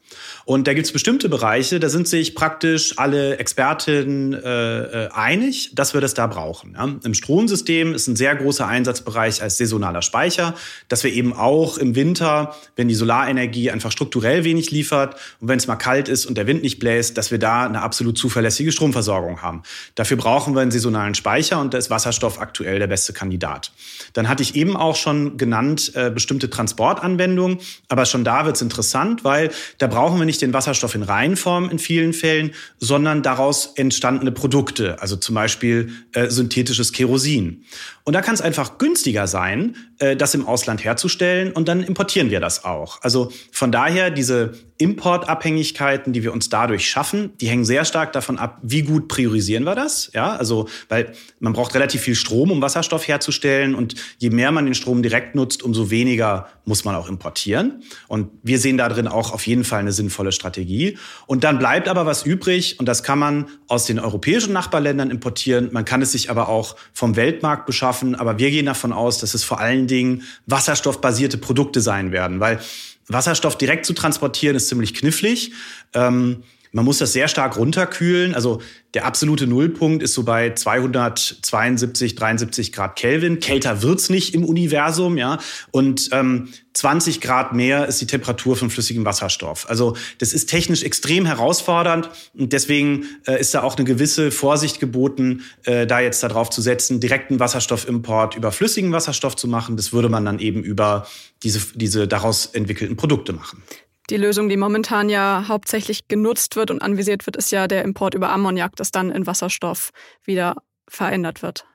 Und 0.44 0.66
da 0.66 0.74
gibt 0.74 0.86
es 0.86 0.92
bestimmte 0.92 1.28
Bereiche, 1.28 1.78
da 1.78 1.88
sind 1.88 2.08
sich 2.08 2.34
praktisch 2.34 2.98
alle 2.98 3.38
Expertinnen 3.38 4.34
äh, 4.34 5.04
äh, 5.04 5.08
einig, 5.12 5.70
dass 5.76 5.94
wir 5.94 6.00
das 6.00 6.14
da 6.14 6.26
brauchen. 6.26 6.74
Ja? 6.74 6.88
Im 7.04 7.14
Stromsystem 7.14 7.94
ist 7.94 8.08
ein 8.08 8.16
sehr 8.16 8.34
großer 8.34 8.66
Einsatzbereich 8.66 9.40
als 9.40 9.58
saisonaler 9.58 10.02
Speicher, 10.02 10.54
dass 10.88 11.04
wir 11.04 11.12
eben 11.12 11.32
auch 11.32 11.78
im 11.78 11.94
Winter, 11.94 12.56
wenn 12.74 12.88
die 12.88 12.96
Solarenergie 12.96 13.70
einfach 13.70 13.92
strukturell 13.92 14.42
wenig 14.42 14.72
liefert 14.72 15.14
und 15.40 15.46
wenn 15.46 15.58
es 15.58 15.68
mal 15.68 15.76
kalt 15.76 16.08
ist 16.08 16.26
und 16.26 16.36
der 16.36 16.48
Wind 16.48 16.62
nicht 16.62 16.80
bläst, 16.80 17.16
dass 17.18 17.30
wir 17.30 17.38
da 17.38 17.66
eine 17.66 17.82
absolut 17.82 18.18
zuverlässige 18.18 18.72
Stromversorgung 18.72 19.42
haben. 19.42 19.62
Dafür 19.94 20.16
brauchen 20.16 20.56
wir 20.56 20.62
einen 20.62 20.72
saisonalen 20.72 21.14
Speicher 21.14 21.60
und 21.60 21.72
da 21.72 21.78
ist 21.78 21.88
Wasserstoff 21.88 22.15
Wasserstoff 22.16 22.40
aktuell 22.40 22.78
der 22.78 22.86
beste 22.86 23.12
Kandidat. 23.12 23.72
Dann 24.14 24.28
hatte 24.28 24.42
ich 24.42 24.54
eben 24.56 24.76
auch 24.76 24.96
schon 24.96 25.36
genannt 25.36 25.92
äh, 25.94 26.10
bestimmte 26.10 26.48
Transportanwendungen, 26.48 27.58
aber 27.88 28.06
schon 28.06 28.24
da 28.24 28.46
wird 28.46 28.56
es 28.56 28.62
interessant, 28.62 29.24
weil 29.24 29.50
da 29.78 29.86
brauchen 29.86 30.18
wir 30.18 30.24
nicht 30.24 30.40
den 30.40 30.52
Wasserstoff 30.52 30.94
in 30.94 31.02
Reihenform 31.02 31.68
in 31.68 31.78
vielen 31.78 32.12
Fällen, 32.12 32.52
sondern 32.78 33.22
daraus 33.22 33.72
entstandene 33.76 34.32
Produkte, 34.32 35.00
also 35.00 35.16
zum 35.16 35.34
Beispiel 35.34 35.90
äh, 36.12 36.28
synthetisches 36.30 36.92
Kerosin. 36.92 37.64
Und 38.06 38.12
da 38.12 38.22
kann 38.22 38.36
es 38.36 38.40
einfach 38.40 38.78
günstiger 38.78 39.26
sein, 39.26 39.74
äh, 39.98 40.14
das 40.14 40.32
im 40.32 40.46
Ausland 40.46 40.84
herzustellen 40.84 41.50
und 41.50 41.66
dann 41.66 41.82
importieren 41.82 42.30
wir 42.30 42.38
das 42.38 42.64
auch. 42.64 43.02
Also 43.02 43.32
von 43.50 43.72
daher 43.72 44.10
diese 44.10 44.54
Importabhängigkeiten, 44.78 46.12
die 46.12 46.22
wir 46.22 46.32
uns 46.32 46.48
dadurch 46.48 46.88
schaffen, 46.88 47.32
die 47.40 47.48
hängen 47.48 47.64
sehr 47.64 47.84
stark 47.84 48.12
davon 48.12 48.38
ab, 48.38 48.58
wie 48.62 48.82
gut 48.82 49.08
priorisieren 49.08 49.64
wir 49.64 49.74
das. 49.74 50.10
Ja, 50.12 50.36
also 50.36 50.68
weil 50.88 51.14
man 51.40 51.54
braucht 51.54 51.74
relativ 51.74 52.02
viel 52.02 52.14
Strom, 52.14 52.50
um 52.50 52.60
Wasserstoff 52.60 53.08
herzustellen 53.08 53.74
und 53.74 53.94
je 54.18 54.30
mehr 54.30 54.52
man 54.52 54.66
den 54.66 54.74
Strom 54.74 55.02
direkt 55.02 55.34
nutzt, 55.34 55.62
umso 55.62 55.90
weniger 55.90 56.48
muss 56.66 56.84
man 56.84 56.94
auch 56.94 57.08
importieren. 57.08 57.82
Und 58.06 58.30
wir 58.42 58.58
sehen 58.58 58.76
da 58.76 58.88
drin 58.88 59.08
auch 59.08 59.32
auf 59.32 59.46
jeden 59.46 59.64
Fall 59.64 59.80
eine 59.80 59.92
sinnvolle 59.92 60.30
Strategie. 60.30 60.98
Und 61.26 61.42
dann 61.42 61.58
bleibt 61.58 61.88
aber 61.88 62.04
was 62.04 62.24
übrig 62.24 62.78
und 62.78 62.86
das 62.86 63.02
kann 63.02 63.18
man 63.18 63.46
aus 63.68 63.86
den 63.86 63.98
europäischen 63.98 64.52
Nachbarländern 64.52 65.10
importieren. 65.10 65.70
Man 65.72 65.86
kann 65.86 66.02
es 66.02 66.12
sich 66.12 66.30
aber 66.30 66.48
auch 66.48 66.76
vom 66.92 67.16
Weltmarkt 67.16 67.64
beschaffen. 67.64 67.95
Aber 68.02 68.38
wir 68.38 68.50
gehen 68.50 68.66
davon 68.66 68.92
aus, 68.92 69.18
dass 69.18 69.34
es 69.34 69.44
vor 69.44 69.60
allen 69.60 69.86
Dingen 69.86 70.22
wasserstoffbasierte 70.46 71.38
Produkte 71.38 71.80
sein 71.80 72.12
werden, 72.12 72.40
weil 72.40 72.60
Wasserstoff 73.08 73.56
direkt 73.56 73.86
zu 73.86 73.92
transportieren 73.92 74.56
ist 74.56 74.68
ziemlich 74.68 74.94
knifflig. 74.94 75.52
Ähm, 75.94 76.42
man 76.72 76.84
muss 76.84 76.98
das 76.98 77.12
sehr 77.12 77.28
stark 77.28 77.56
runterkühlen. 77.56 78.34
Also 78.34 78.60
der 78.94 79.04
absolute 79.04 79.46
Nullpunkt 79.46 80.02
ist 80.02 80.14
so 80.14 80.22
bei 80.22 80.54
272, 80.54 82.14
73 82.14 82.72
Grad 82.72 82.96
Kelvin. 82.96 83.40
Kälter 83.40 83.82
wird's 83.82 84.08
nicht 84.08 84.34
im 84.34 84.44
Universum, 84.44 85.18
ja. 85.18 85.38
Und 85.70 86.08
ähm, 86.12 86.48
20 86.76 87.20
Grad 87.20 87.54
mehr 87.54 87.86
ist 87.86 88.00
die 88.00 88.06
Temperatur 88.06 88.56
von 88.56 88.68
flüssigem 88.68 89.04
Wasserstoff. 89.04 89.68
Also 89.68 89.96
das 90.18 90.32
ist 90.32 90.46
technisch 90.46 90.82
extrem 90.82 91.24
herausfordernd 91.24 92.10
und 92.34 92.52
deswegen 92.52 93.06
äh, 93.26 93.40
ist 93.40 93.54
da 93.54 93.62
auch 93.62 93.76
eine 93.76 93.84
gewisse 93.84 94.30
Vorsicht 94.30 94.78
geboten, 94.78 95.42
äh, 95.64 95.86
da 95.86 96.00
jetzt 96.00 96.22
darauf 96.22 96.50
zu 96.50 96.60
setzen, 96.60 97.00
direkten 97.00 97.40
Wasserstoffimport 97.40 98.34
über 98.34 98.52
flüssigen 98.52 98.92
Wasserstoff 98.92 99.36
zu 99.36 99.48
machen. 99.48 99.76
Das 99.76 99.92
würde 99.92 100.10
man 100.10 100.24
dann 100.24 100.38
eben 100.38 100.62
über 100.62 101.06
diese, 101.42 101.60
diese 101.74 102.06
daraus 102.06 102.46
entwickelten 102.46 102.96
Produkte 102.96 103.32
machen. 103.32 103.62
Die 104.10 104.16
Lösung, 104.16 104.48
die 104.48 104.56
momentan 104.56 105.08
ja 105.08 105.46
hauptsächlich 105.48 106.06
genutzt 106.06 106.56
wird 106.56 106.70
und 106.70 106.80
anvisiert 106.80 107.26
wird, 107.26 107.36
ist 107.36 107.50
ja 107.50 107.66
der 107.66 107.82
Import 107.82 108.14
über 108.14 108.30
Ammoniak, 108.30 108.76
das 108.76 108.92
dann 108.92 109.10
in 109.10 109.26
Wasserstoff 109.26 109.90
wieder 110.24 110.56
verändert 110.88 111.42
wird. 111.42 111.66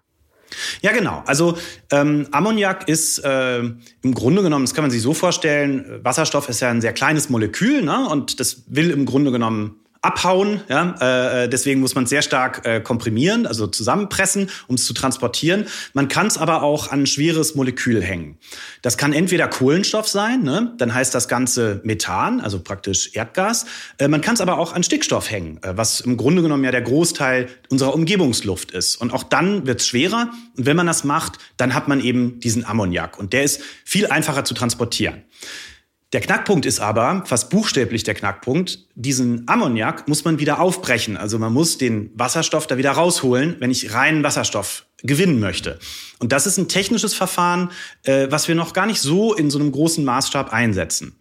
Ja, 0.82 0.92
genau. 0.92 1.24
Also 1.26 1.58
ähm, 1.92 2.28
Ammoniak 2.32 2.88
ist 2.88 3.20
äh, 3.20 3.60
im 3.60 4.14
Grunde 4.14 4.44
genommen, 4.44 4.66
das 4.66 4.74
kann 4.74 4.84
man 4.84 4.92
sich 4.92 5.02
so 5.02 5.14
vorstellen, 5.14 6.00
Wasserstoff 6.04 6.50
ist 6.50 6.60
ja 6.62 6.70
ein 6.70 6.82
sehr 6.82 6.94
kleines 6.94 7.30
Molekül 7.30 7.82
ne? 7.82 8.08
und 8.10 8.40
das 8.40 8.64
will 8.68 8.92
im 8.92 9.06
Grunde 9.06 9.32
genommen 9.32 9.81
abhauen. 10.02 10.62
Ja? 10.68 11.44
Äh, 11.44 11.50
deswegen 11.50 11.80
muss 11.80 11.94
man 11.94 12.08
sehr 12.08 12.22
stark 12.22 12.66
äh, 12.66 12.82
komprimieren, 12.82 13.46
also 13.46 13.68
zusammenpressen, 13.68 14.50
um 14.68 14.76
es 14.76 14.86
zu 14.86 14.94
transportieren. 14.94 15.66
Man 15.94 16.08
kann 16.08 16.28
es 16.28 16.38
aber 16.38 16.64
auch 16.64 16.92
an 16.92 17.02
ein 17.02 17.08
schweres 17.08 17.56
Molekül 17.56 18.02
hängen. 18.02 18.38
Das 18.82 18.98
kann 18.98 19.14
entweder 19.14 19.48
Kohlenstoff 19.48 20.08
sein, 20.08 20.44
ne? 20.44 20.74
dann 20.78 20.94
heißt 20.94 21.14
das 21.14 21.28
Ganze 21.28 21.82
Methan, 21.84 22.42
also 22.42 22.60
praktisch 22.60 23.12
Erdgas. 23.14 23.66
Äh, 24.00 24.08
man 24.08 24.22
kann 24.22 24.34
es 24.34 24.42
aber 24.42 24.58
auch 24.58 24.74
an 24.74 24.84
Stickstoff 24.84 25.30
hängen, 25.30 25.62
äh, 25.62 25.78
was 25.78 26.02
im 26.02 26.18
Grunde 26.18 26.42
genommen 26.42 26.64
ja 26.64 26.72
der 26.72 26.82
Großteil 26.82 27.48
unserer 27.70 27.94
Umgebungsluft 27.94 28.72
ist. 28.72 28.96
Und 28.96 29.14
auch 29.14 29.24
dann 29.24 29.68
wird 29.68 29.82
es 29.82 29.88
schwerer. 29.88 30.32
Und 30.58 30.66
wenn 30.66 30.76
man 30.76 30.88
das 30.88 31.04
macht, 31.04 31.38
dann 31.58 31.76
hat 31.76 31.88
man 31.88 32.02
eben 32.02 32.40
diesen 32.40 32.66
Ammoniak. 32.66 33.20
Und 33.20 33.34
der 33.34 33.44
ist 33.44 33.62
viel 33.86 34.08
einfacher 34.08 34.46
zu 34.46 34.54
transportieren. 34.54 35.24
Der 36.14 36.20
Knackpunkt 36.20 36.66
ist 36.66 36.82
aber, 36.82 37.24
fast 37.26 37.50
buchstäblich 37.50 38.04
der 38.04 38.16
Knackpunkt, 38.16 38.80
diesen 38.96 39.48
Ammoniak 39.48 40.10
muss 40.10 40.26
man 40.26 40.40
wieder 40.40 40.60
aufbrechen. 40.60 41.16
Also 41.16 41.40
man 41.40 41.54
muss 41.54 41.78
den 41.78 42.12
Wasserstoff 42.16 42.68
da 42.68 42.78
wieder 42.78 42.92
rausholen, 42.92 43.56
wenn 43.60 43.72
ich 43.72 43.94
reinen 43.94 44.22
Wasserstoff 44.22 44.86
gewinnen 45.04 45.40
möchte. 45.40 45.80
Und 46.20 46.34
das 46.34 46.48
ist 46.48 46.58
ein 46.58 46.68
technisches 46.68 47.14
Verfahren, 47.14 47.72
äh, 48.04 48.28
was 48.30 48.50
wir 48.50 48.56
noch 48.56 48.74
gar 48.74 48.88
nicht 48.88 49.00
so 49.00 49.34
in 49.34 49.50
so 49.50 49.58
einem 49.58 49.72
großen 49.72 50.04
Maßstab 50.04 50.52
einsetzen. 50.52 51.16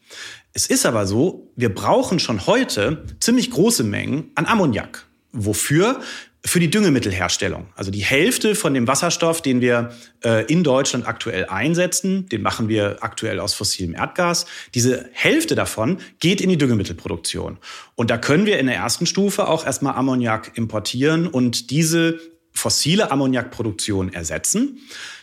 Es 0.53 0.67
ist 0.67 0.85
aber 0.85 1.07
so, 1.07 1.53
wir 1.55 1.73
brauchen 1.73 2.19
schon 2.19 2.47
heute 2.47 3.05
ziemlich 3.21 3.53
große 3.53 3.85
Mengen 3.85 4.33
an 4.35 4.47
Ammoniak. 4.47 5.07
Wofür? 5.33 6.01
Für 6.45 6.59
die 6.59 6.71
Düngemittelherstellung. 6.71 7.67
Also 7.77 7.91
die 7.91 8.03
Hälfte 8.05 8.55
von 8.55 8.73
dem 8.73 8.87
Wasserstoff, 8.87 9.43
den 9.43 9.61
wir 9.61 9.91
äh, 10.25 10.47
in 10.47 10.65
Deutschland 10.65 11.07
aktuell 11.07 11.47
einsetzen, 11.47 12.29
den 12.31 12.41
machen 12.41 12.69
wir 12.69 12.99
aktuell 13.01 13.41
aus 13.41 13.53
fossilem 13.53 13.95
Erdgas. 13.95 14.47
Diese 14.75 15.09
Hälfte 15.13 15.55
davon 15.55 15.99
geht 16.19 16.41
in 16.41 16.49
die 16.49 16.57
Düngemittelproduktion. 16.57 17.59
Und 17.95 18.11
da 18.11 18.17
können 18.17 18.47
wir 18.47 18.59
in 18.59 18.67
der 18.67 18.77
ersten 18.77 19.05
Stufe 19.05 19.49
auch 19.49 19.67
erstmal 19.67 19.95
Ammoniak 19.97 20.57
importieren 20.57 21.27
und 21.27 21.71
diese 21.71 22.19
fossile 22.53 23.11
Ammoniakproduktion 23.11 24.13
ersetzen. 24.13 24.79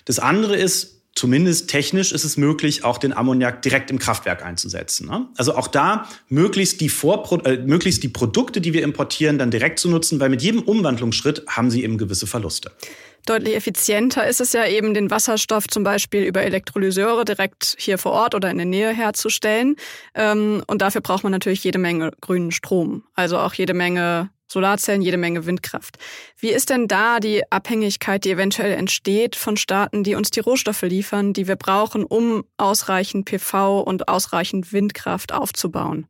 Das 0.06 0.20
andere 0.20 0.56
ist, 0.56 0.97
zumindest 1.18 1.70
technisch 1.70 2.12
ist 2.12 2.24
es 2.24 2.38
möglich, 2.38 2.84
auch 2.84 2.98
den 2.98 3.12
Ammoniak 3.12 3.62
direkt 3.62 3.90
im 3.90 4.00
Kraftwerk 4.00 4.46
einzusetzen. 4.46 5.08
Ne? 5.08 5.28
Also 5.36 5.56
auch 5.56 5.68
da 5.68 6.08
möglichst 6.30 6.80
die, 6.80 6.90
Vorpro 6.90 7.38
äh, 7.40 7.58
möglichst 7.58 8.04
die 8.04 8.10
Produkte, 8.10 8.62
die 8.62 8.74
wir 8.74 8.84
importieren, 8.84 9.38
dann 9.38 9.52
direkt 9.52 9.80
zu 9.80 9.90
nutzen, 9.90 10.20
weil 10.20 10.30
mit 10.30 10.42
jedem 10.42 10.62
Umwandlungsschritt 10.62 11.44
haben 11.48 11.72
sie 11.72 11.84
eben 11.84 11.98
gewisse 11.98 12.28
Verluste. 12.28 12.72
Deutlich 13.26 13.56
effizienter 13.56 14.26
ist 14.26 14.40
es 14.40 14.54
ja 14.54 14.66
eben, 14.66 14.94
den 14.94 15.12
Wasserstoff 15.12 15.68
zum 15.68 15.84
Beispiel 15.84 16.24
über 16.24 16.44
Elektrolyseure 16.44 17.26
direkt 17.26 17.76
hier 17.78 17.98
vor 17.98 18.14
Ort 18.14 18.36
oder 18.36 18.50
in 18.50 18.58
der 18.58 18.66
Nähe 18.66 18.94
herzustellen. 18.94 19.76
Ähm, 20.16 20.64
und 20.68 20.82
dafür 20.82 21.02
braucht 21.02 21.24
man 21.24 21.32
natürlich 21.32 21.64
jede 21.64 21.80
Menge 21.80 22.12
grünen 22.22 22.52
Strom, 22.52 23.04
also 23.16 23.38
auch 23.40 23.54
jede 23.54 23.74
Menge 23.74 24.30
Solarzellen, 24.48 25.02
jede 25.02 25.18
Menge 25.18 25.46
Windkraft. 25.46 25.98
Wie 26.40 26.50
ist 26.50 26.70
denn 26.70 26.88
da 26.88 27.20
die 27.20 27.44
Abhängigkeit, 27.52 28.24
die 28.24 28.32
eventuell 28.32 28.74
entsteht 28.74 29.36
von 29.36 29.58
Staaten, 29.58 30.04
die 30.04 30.16
uns 30.16 30.32
die 30.32 30.40
Rohstoffe 30.40 30.84
liefern, 30.84 31.34
die 31.34 31.48
wir 31.48 31.56
brauchen, 31.56 32.04
um 32.04 32.44
ausreichend 32.58 33.26
PV 33.26 33.82
und 33.82 34.08
ausreichend 34.08 34.72
Windkraft 34.74 35.34
aufzubauen? 35.34 36.08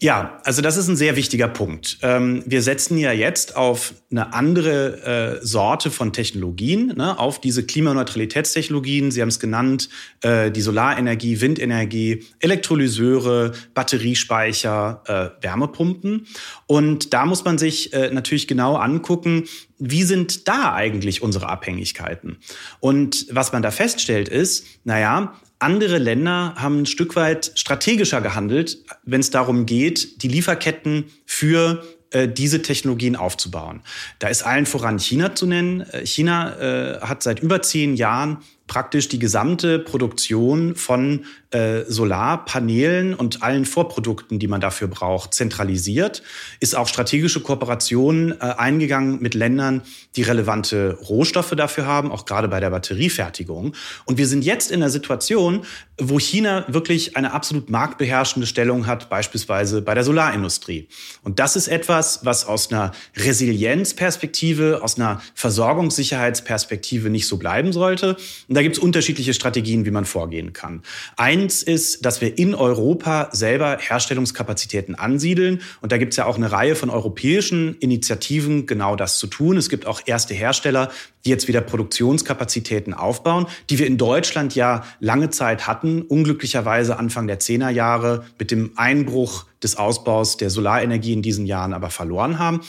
Ja, 0.00 0.40
also 0.44 0.62
das 0.62 0.76
ist 0.76 0.88
ein 0.88 0.96
sehr 0.96 1.16
wichtiger 1.16 1.48
Punkt. 1.48 1.98
Ähm, 2.02 2.42
wir 2.46 2.62
setzen 2.62 2.98
ja 2.98 3.10
jetzt 3.10 3.56
auf 3.56 3.94
eine 4.10 4.32
andere 4.32 5.38
äh, 5.40 5.44
Sorte 5.44 5.90
von 5.90 6.12
Technologien, 6.12 6.94
ne, 6.96 7.18
auf 7.18 7.40
diese 7.40 7.64
Klimaneutralitätstechnologien. 7.64 9.10
Sie 9.10 9.20
haben 9.20 9.28
es 9.28 9.40
genannt, 9.40 9.88
äh, 10.22 10.52
die 10.52 10.60
Solarenergie, 10.60 11.40
Windenergie, 11.40 12.24
Elektrolyseure, 12.38 13.52
Batteriespeicher, 13.74 15.02
äh, 15.40 15.42
Wärmepumpen. 15.44 16.26
Und 16.66 17.12
da 17.12 17.26
muss 17.26 17.44
man 17.44 17.58
sich 17.58 17.90
natürlich 17.92 18.46
genau 18.46 18.76
angucken, 18.76 19.44
wie 19.78 20.02
sind 20.02 20.48
da 20.48 20.74
eigentlich 20.74 21.22
unsere 21.22 21.48
Abhängigkeiten? 21.48 22.38
Und 22.80 23.26
was 23.30 23.52
man 23.52 23.62
da 23.62 23.70
feststellt 23.70 24.28
ist, 24.28 24.66
naja, 24.84 25.34
andere 25.58 25.98
Länder 25.98 26.54
haben 26.56 26.82
ein 26.82 26.86
Stück 26.86 27.16
weit 27.16 27.52
strategischer 27.54 28.20
gehandelt, 28.20 28.78
wenn 29.04 29.20
es 29.20 29.30
darum 29.30 29.66
geht, 29.66 30.22
die 30.22 30.28
Lieferketten 30.28 31.06
für 31.26 31.84
äh, 32.10 32.28
diese 32.28 32.62
Technologien 32.62 33.16
aufzubauen. 33.16 33.82
Da 34.18 34.28
ist 34.28 34.42
allen 34.42 34.66
voran 34.66 34.98
China 34.98 35.34
zu 35.34 35.46
nennen. 35.46 35.80
Äh, 35.80 36.06
China 36.06 36.56
äh, 36.58 37.00
hat 37.00 37.22
seit 37.22 37.40
über 37.40 37.60
zehn 37.60 37.96
Jahren 37.96 38.38
praktisch 38.68 39.08
die 39.08 39.18
gesamte 39.18 39.80
Produktion 39.80 40.76
von 40.76 41.24
äh, 41.50 41.84
Solarpanelen 41.88 43.14
und 43.14 43.42
allen 43.42 43.64
Vorprodukten, 43.64 44.38
die 44.38 44.48
man 44.48 44.60
dafür 44.60 44.86
braucht, 44.86 45.32
zentralisiert, 45.32 46.22
ist 46.60 46.76
auch 46.76 46.86
strategische 46.86 47.40
Kooperationen 47.40 48.32
äh, 48.32 48.44
eingegangen 48.58 49.20
mit 49.20 49.34
Ländern, 49.34 49.82
die 50.14 50.22
relevante 50.22 50.98
Rohstoffe 51.08 51.54
dafür 51.56 51.86
haben, 51.86 52.12
auch 52.12 52.26
gerade 52.26 52.48
bei 52.48 52.60
der 52.60 52.68
Batteriefertigung. 52.68 53.72
Und 54.04 54.18
wir 54.18 54.26
sind 54.26 54.44
jetzt 54.44 54.70
in 54.70 54.80
der 54.80 54.90
Situation, 54.90 55.62
wo 55.98 56.20
China 56.20 56.66
wirklich 56.68 57.16
eine 57.16 57.32
absolut 57.32 57.70
marktbeherrschende 57.70 58.46
Stellung 58.46 58.86
hat, 58.86 59.08
beispielsweise 59.08 59.80
bei 59.80 59.94
der 59.94 60.04
Solarindustrie. 60.04 60.88
Und 61.22 61.38
das 61.38 61.56
ist 61.56 61.68
etwas, 61.68 62.26
was 62.26 62.44
aus 62.44 62.70
einer 62.70 62.92
Resilienzperspektive, 63.16 64.80
aus 64.82 64.96
einer 64.96 65.22
Versorgungssicherheitsperspektive 65.34 67.08
nicht 67.08 67.26
so 67.26 67.38
bleiben 67.38 67.72
sollte. 67.72 68.16
Und 68.48 68.57
da 68.58 68.62
gibt 68.62 68.76
es 68.76 68.82
unterschiedliche 68.82 69.34
Strategien, 69.34 69.86
wie 69.86 69.92
man 69.92 70.04
vorgehen 70.04 70.52
kann. 70.52 70.82
Eins 71.16 71.62
ist, 71.62 72.04
dass 72.04 72.20
wir 72.20 72.38
in 72.38 72.56
Europa 72.56 73.28
selber 73.30 73.78
Herstellungskapazitäten 73.78 74.96
ansiedeln. 74.96 75.60
Und 75.80 75.92
da 75.92 75.96
gibt 75.96 76.12
es 76.12 76.16
ja 76.16 76.24
auch 76.24 76.34
eine 76.34 76.50
Reihe 76.50 76.74
von 76.74 76.90
europäischen 76.90 77.76
Initiativen, 77.78 78.66
genau 78.66 78.96
das 78.96 79.18
zu 79.18 79.28
tun. 79.28 79.56
Es 79.58 79.68
gibt 79.68 79.86
auch 79.86 80.00
erste 80.06 80.34
Hersteller, 80.34 80.90
die 81.24 81.30
jetzt 81.30 81.46
wieder 81.46 81.60
Produktionskapazitäten 81.60 82.94
aufbauen, 82.94 83.46
die 83.70 83.78
wir 83.78 83.86
in 83.86 83.96
Deutschland 83.96 84.56
ja 84.56 84.82
lange 84.98 85.30
Zeit 85.30 85.68
hatten, 85.68 86.02
unglücklicherweise 86.02 86.98
Anfang 86.98 87.28
der 87.28 87.38
Zehnerjahre 87.38 88.24
mit 88.40 88.50
dem 88.50 88.72
Einbruch 88.74 89.46
des 89.62 89.76
Ausbaus 89.76 90.36
der 90.36 90.50
Solarenergie 90.50 91.12
in 91.12 91.22
diesen 91.22 91.46
Jahren 91.46 91.72
aber 91.72 91.90
verloren 91.90 92.40
haben. 92.40 92.62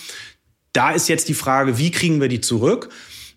Da 0.71 0.91
ist 0.91 1.09
jetzt 1.09 1.29
die 1.29 1.33
Frage, 1.33 1.79
wie 1.79 1.89
kriegen 1.89 2.21
wir 2.21 2.27
die 2.27 2.41
zurück? 2.41 2.89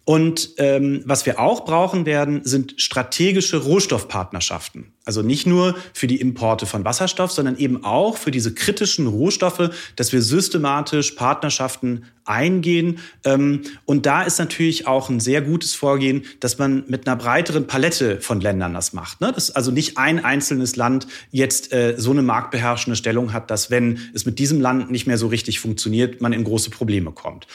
Und 0.05 0.55
ähm, 0.59 1.03
was 1.05 1.27
wir 1.27 1.39
auch 1.39 1.65
brauchen 1.65 2.07
werden, 2.07 2.41
sind 2.45 2.75
strategische 2.79 3.59
Rohstoffpartnerschaften. 3.59 4.93
Also 5.05 5.23
nicht 5.23 5.47
nur 5.47 5.77
für 5.95 6.09
die 6.09 6.21
Importe 6.21 6.67
von 6.67 6.85
Wasserstoff, 6.85 7.31
sondern 7.31 7.57
eben 7.57 7.85
auch 7.85 8.17
für 8.17 8.33
diese 8.33 8.53
kritischen 8.53 9.07
Rohstoffe, 9.07 9.71
dass 9.97 10.13
wir 10.13 10.23
systematisch 10.23 11.13
Partnerschaften 11.13 12.05
eingehen. 12.25 12.99
Ähm, 13.25 13.63
und 13.85 14.07
da 14.07 14.23
ist 14.23 14.39
natürlich 14.39 14.89
auch 14.89 15.09
ein 15.09 15.21
sehr 15.21 15.41
gutes 15.41 15.75
Vorgehen, 15.75 16.25
dass 16.41 16.59
man 16.59 16.85
mit 16.89 17.07
einer 17.07 17.17
breiteren 17.17 17.69
Palette 17.69 18.21
von 18.21 18.41
Ländern 18.41 18.75
das 18.75 18.93
macht. 18.93 19.21
Ne? 19.21 19.33
Dass 19.33 19.51
also 19.53 19.71
nicht 19.71 19.99
ein 19.99 20.25
einzelnes 20.25 20.75
Land 20.75 21.07
jetzt 21.31 21.73
äh, 21.73 21.95
so 21.97 22.11
eine 22.11 22.23
marktbeherrschende 22.23 22.97
Stellung 22.97 23.33
hat, 23.33 23.51
dass 23.51 23.71
wenn 23.71 23.99
es 24.15 24.27
mit 24.27 24.39
diesem 24.41 24.61
Land 24.61 24.91
nicht 24.91 25.07
mehr 25.07 25.19
so 25.19 25.29
richtig 25.29 25.61
funktioniert, 25.61 26.21
man 26.21 26.33
in 26.33 26.45
große 26.45 26.71
Probleme 26.71 27.13
kommt. 27.13 27.47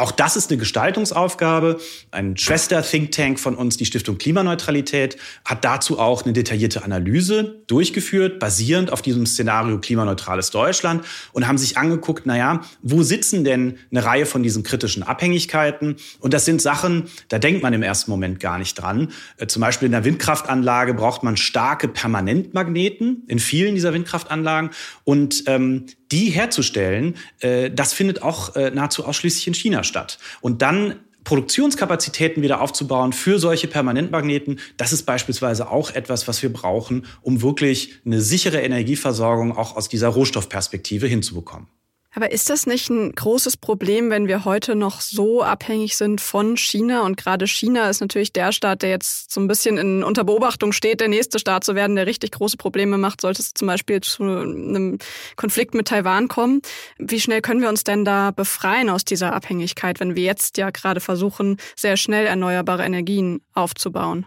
Auch 0.00 0.12
das 0.12 0.34
ist 0.34 0.50
eine 0.50 0.58
Gestaltungsaufgabe. 0.58 1.78
Ein 2.10 2.34
Schwester-Think 2.34 3.12
Tank 3.12 3.38
von 3.38 3.54
uns, 3.54 3.76
die 3.76 3.84
Stiftung 3.84 4.16
Klimaneutralität, 4.16 5.18
hat 5.44 5.62
dazu 5.62 5.98
auch 5.98 6.24
eine 6.24 6.32
detaillierte 6.32 6.84
Analyse 6.84 7.62
durchgeführt, 7.66 8.38
basierend 8.38 8.94
auf 8.94 9.02
diesem 9.02 9.26
Szenario 9.26 9.78
klimaneutrales 9.78 10.50
Deutschland 10.50 11.04
und 11.32 11.46
haben 11.46 11.58
sich 11.58 11.76
angeguckt, 11.76 12.24
naja, 12.24 12.62
wo 12.80 13.02
sitzen 13.02 13.44
denn 13.44 13.76
eine 13.90 14.02
Reihe 14.02 14.24
von 14.24 14.42
diesen 14.42 14.62
kritischen 14.62 15.02
Abhängigkeiten? 15.02 15.96
Und 16.18 16.32
das 16.32 16.46
sind 16.46 16.62
Sachen, 16.62 17.10
da 17.28 17.38
denkt 17.38 17.62
man 17.62 17.74
im 17.74 17.82
ersten 17.82 18.10
Moment 18.10 18.40
gar 18.40 18.56
nicht 18.56 18.76
dran. 18.76 19.12
Äh, 19.36 19.48
zum 19.48 19.60
Beispiel 19.60 19.84
in 19.84 19.92
der 19.92 20.06
Windkraftanlage 20.06 20.94
braucht 20.94 21.22
man 21.22 21.36
starke 21.36 21.88
Permanentmagneten 21.88 23.24
in 23.28 23.38
vielen 23.38 23.74
dieser 23.74 23.92
Windkraftanlagen. 23.92 24.70
Und 25.04 25.44
ähm, 25.46 25.84
die 26.12 26.30
herzustellen, 26.30 27.16
äh, 27.40 27.70
das 27.70 27.92
findet 27.92 28.22
auch 28.22 28.56
äh, 28.56 28.70
nahezu 28.70 29.04
ausschließlich 29.04 29.46
in 29.46 29.54
China 29.54 29.84
statt. 29.84 30.18
Und 30.40 30.62
dann 30.62 30.96
Produktionskapazitäten 31.24 32.42
wieder 32.42 32.60
aufzubauen 32.60 33.12
für 33.12 33.38
solche 33.38 33.68
Permanentmagneten, 33.68 34.58
das 34.76 34.92
ist 34.92 35.04
beispielsweise 35.04 35.70
auch 35.70 35.90
etwas, 35.90 36.26
was 36.28 36.42
wir 36.42 36.52
brauchen, 36.52 37.06
um 37.20 37.42
wirklich 37.42 38.00
eine 38.06 38.20
sichere 38.20 38.60
Energieversorgung 38.60 39.56
auch 39.56 39.76
aus 39.76 39.88
dieser 39.88 40.08
Rohstoffperspektive 40.08 41.06
hinzubekommen. 41.06 41.68
Aber 42.12 42.32
ist 42.32 42.50
das 42.50 42.66
nicht 42.66 42.90
ein 42.90 43.12
großes 43.12 43.56
Problem, 43.56 44.10
wenn 44.10 44.26
wir 44.26 44.44
heute 44.44 44.74
noch 44.74 45.00
so 45.00 45.42
abhängig 45.42 45.96
sind 45.96 46.20
von 46.20 46.56
China? 46.56 47.02
Und 47.02 47.16
gerade 47.16 47.46
China 47.46 47.88
ist 47.88 48.00
natürlich 48.00 48.32
der 48.32 48.50
Staat, 48.50 48.82
der 48.82 48.90
jetzt 48.90 49.32
so 49.32 49.40
ein 49.40 49.46
bisschen 49.46 49.78
in 49.78 50.02
unter 50.02 50.24
Beobachtung 50.24 50.72
steht, 50.72 51.00
der 51.00 51.08
nächste 51.08 51.38
Staat 51.38 51.62
zu 51.62 51.74
werden, 51.76 51.94
der 51.94 52.06
richtig 52.06 52.32
große 52.32 52.56
Probleme 52.56 52.98
macht, 52.98 53.20
sollte 53.20 53.42
es 53.42 53.54
zum 53.54 53.68
Beispiel 53.68 54.00
zu 54.00 54.24
einem 54.24 54.98
Konflikt 55.36 55.74
mit 55.74 55.88
Taiwan 55.88 56.26
kommen. 56.26 56.62
Wie 56.98 57.20
schnell 57.20 57.42
können 57.42 57.60
wir 57.60 57.68
uns 57.68 57.84
denn 57.84 58.04
da 58.04 58.32
befreien 58.32 58.90
aus 58.90 59.04
dieser 59.04 59.32
Abhängigkeit, 59.32 60.00
wenn 60.00 60.16
wir 60.16 60.24
jetzt 60.24 60.56
ja 60.58 60.70
gerade 60.70 61.00
versuchen, 61.00 61.58
sehr 61.76 61.96
schnell 61.96 62.26
erneuerbare 62.26 62.84
Energien 62.84 63.40
aufzubauen? 63.54 64.26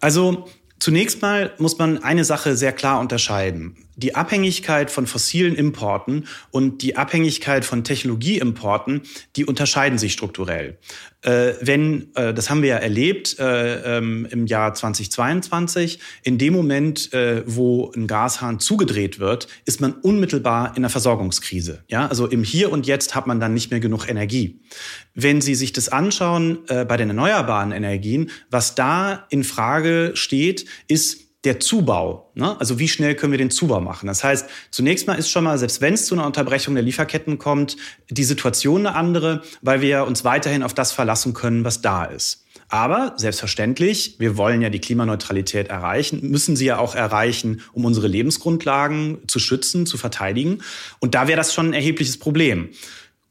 Also 0.00 0.46
Zunächst 0.78 1.22
mal 1.22 1.52
muss 1.58 1.78
man 1.78 2.02
eine 2.02 2.24
Sache 2.24 2.56
sehr 2.56 2.72
klar 2.72 3.00
unterscheiden. 3.00 3.87
Die 3.98 4.14
Abhängigkeit 4.14 4.90
von 4.90 5.06
fossilen 5.06 5.56
Importen 5.56 6.26
und 6.50 6.82
die 6.82 6.96
Abhängigkeit 6.96 7.64
von 7.64 7.84
Technologieimporten, 7.84 9.02
die 9.36 9.44
unterscheiden 9.44 9.98
sich 9.98 10.12
strukturell. 10.12 10.78
Äh, 11.22 11.54
wenn, 11.60 12.14
äh, 12.14 12.32
das 12.32 12.48
haben 12.48 12.62
wir 12.62 12.68
ja 12.68 12.76
erlebt 12.76 13.40
äh, 13.40 13.98
ähm, 13.98 14.26
im 14.30 14.46
Jahr 14.46 14.72
2022, 14.72 15.98
in 16.22 16.38
dem 16.38 16.52
Moment, 16.54 17.12
äh, 17.12 17.42
wo 17.44 17.90
ein 17.90 18.06
Gashahn 18.06 18.60
zugedreht 18.60 19.18
wird, 19.18 19.48
ist 19.64 19.80
man 19.80 19.94
unmittelbar 19.94 20.70
in 20.70 20.76
einer 20.76 20.90
Versorgungskrise. 20.90 21.82
Ja, 21.88 22.06
also 22.06 22.26
im 22.26 22.44
Hier 22.44 22.70
und 22.70 22.86
Jetzt 22.86 23.16
hat 23.16 23.26
man 23.26 23.40
dann 23.40 23.52
nicht 23.52 23.72
mehr 23.72 23.80
genug 23.80 24.08
Energie. 24.08 24.60
Wenn 25.14 25.40
Sie 25.40 25.56
sich 25.56 25.72
das 25.72 25.88
anschauen 25.88 26.60
äh, 26.68 26.84
bei 26.84 26.96
den 26.96 27.08
erneuerbaren 27.08 27.72
Energien, 27.72 28.30
was 28.48 28.76
da 28.76 29.26
in 29.28 29.42
Frage 29.42 30.12
steht, 30.14 30.66
ist 30.86 31.27
der 31.44 31.60
Zubau. 31.60 32.32
Ne? 32.34 32.58
Also 32.58 32.78
wie 32.78 32.88
schnell 32.88 33.14
können 33.14 33.32
wir 33.32 33.38
den 33.38 33.50
Zubau 33.50 33.80
machen? 33.80 34.06
Das 34.06 34.24
heißt, 34.24 34.48
zunächst 34.70 35.06
mal 35.06 35.14
ist 35.14 35.30
schon 35.30 35.44
mal, 35.44 35.56
selbst 35.58 35.80
wenn 35.80 35.94
es 35.94 36.06
zu 36.06 36.14
einer 36.14 36.26
Unterbrechung 36.26 36.74
der 36.74 36.82
Lieferketten 36.82 37.38
kommt, 37.38 37.76
die 38.10 38.24
Situation 38.24 38.86
eine 38.86 38.96
andere, 38.96 39.42
weil 39.62 39.80
wir 39.80 40.04
uns 40.04 40.24
weiterhin 40.24 40.62
auf 40.62 40.74
das 40.74 40.92
verlassen 40.92 41.34
können, 41.34 41.64
was 41.64 41.80
da 41.80 42.04
ist. 42.04 42.44
Aber 42.70 43.14
selbstverständlich, 43.16 44.16
wir 44.18 44.36
wollen 44.36 44.60
ja 44.60 44.68
die 44.68 44.80
Klimaneutralität 44.80 45.68
erreichen, 45.68 46.20
müssen 46.28 46.54
sie 46.54 46.66
ja 46.66 46.78
auch 46.78 46.94
erreichen, 46.94 47.62
um 47.72 47.86
unsere 47.86 48.08
Lebensgrundlagen 48.08 49.18
zu 49.26 49.38
schützen, 49.38 49.86
zu 49.86 49.96
verteidigen. 49.96 50.62
Und 50.98 51.14
da 51.14 51.28
wäre 51.28 51.38
das 51.38 51.54
schon 51.54 51.68
ein 51.68 51.72
erhebliches 51.72 52.18
Problem. 52.18 52.70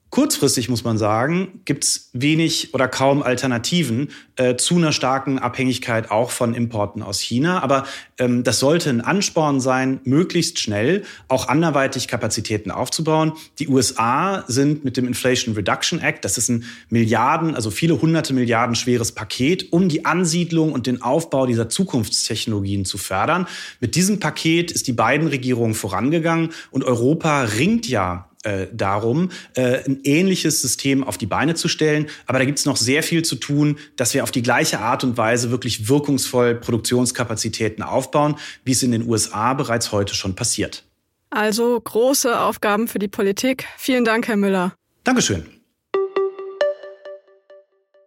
Kurzfristig 0.10 0.70
muss 0.70 0.86
man 0.86 0.98
sagen, 0.98 1.62
gibt 1.66 1.84
es 1.84 2.10
wenig 2.14 2.74
oder 2.74 2.88
kaum 2.88 3.22
Alternativen 3.22 4.10
äh, 4.38 4.56
zu 4.56 4.76
einer 4.76 4.94
starken 4.94 5.38
Abhängigkeit 5.38 6.10
auch 6.12 6.32
von 6.32 6.54
Importen 6.54 7.04
aus 7.04 7.20
China. 7.20 7.62
Aber 7.62 7.86
ähm, 8.18 8.44
das 8.46 8.60
sollte 8.60 8.90
ein 8.90 9.02
Ansporn 9.02 9.60
sein, 9.60 10.00
möglichst 10.06 10.60
schnell 10.60 11.04
auch 11.28 11.50
anderweitig 11.50 12.08
Kapazitäten 12.08 12.72
aufzubauen. 12.72 13.34
Die 13.60 13.68
USA 13.68 14.46
sind 14.48 14.86
mit 14.86 14.96
dem 14.96 15.08
Inflation 15.08 15.56
Reduction 15.56 16.00
Act, 16.00 16.24
das 16.24 16.38
ist 16.38 16.48
ein 16.48 16.64
Milliarden, 16.90 17.54
also 17.54 17.70
viele 17.70 18.02
hunderte 18.02 18.34
Milliarden 18.34 18.76
schweres 18.76 19.12
Paket, 19.12 19.74
um 19.74 19.90
die 19.90 20.06
Ansiedlung 20.06 20.72
und 20.72 20.88
den 20.88 21.02
Aufbau 21.02 21.46
dieser 21.46 21.68
Zukunftstechnologien 21.68 22.86
zu 22.86 22.98
fördern. 22.98 23.46
Mit 23.82 23.96
diesem 23.96 24.22
Paket 24.22 24.72
ist 24.72 24.88
die 24.88 24.94
beiden 24.94 25.28
Regierungen 25.28 25.74
vorangegangen 25.74 26.52
und 26.72 26.86
Europa 26.86 27.42
ringt 27.42 27.90
ja 27.90 28.27
äh, 28.44 28.68
darum, 28.72 29.32
äh, 29.56 29.84
ein 29.86 30.02
ähnliches 30.04 30.62
System 30.62 31.04
auf 31.04 31.18
die 31.18 31.26
Beine 31.26 31.56
zu 31.56 31.68
stellen. 31.68 32.08
Aber 32.26 32.40
da 32.40 32.46
gibt 32.46 32.60
es 32.60 32.66
noch 32.66 32.78
sehr 32.78 33.04
viel 33.04 33.24
zu 33.24 33.36
tun, 33.36 33.78
dass 33.96 34.14
wir 34.14 34.24
auf 34.24 34.32
die 34.32 34.44
gleiche 34.44 34.80
Art 34.80 35.04
und 35.04 35.18
Weise 35.18 35.52
wirklich 35.52 35.90
wirkungsvoll 35.90 36.56
Produktionskapazitäten 36.56 37.84
aufbauen, 37.84 38.36
wie 38.64 38.72
es 38.72 38.84
in 38.84 38.92
den 38.92 39.08
USA 39.08 39.54
bereits 39.54 39.92
heute 39.92 40.14
schon 40.14 40.36
passiert. 40.36 40.84
Also 41.30 41.80
große 41.80 42.40
Aufgaben 42.40 42.88
für 42.88 43.00
die 43.00 43.08
Politik. 43.08 43.66
Vielen 43.78 44.06
Dank, 44.06 44.28
Herr 44.28 44.38
Müller. 44.38 44.74
Dankeschön. 45.04 45.46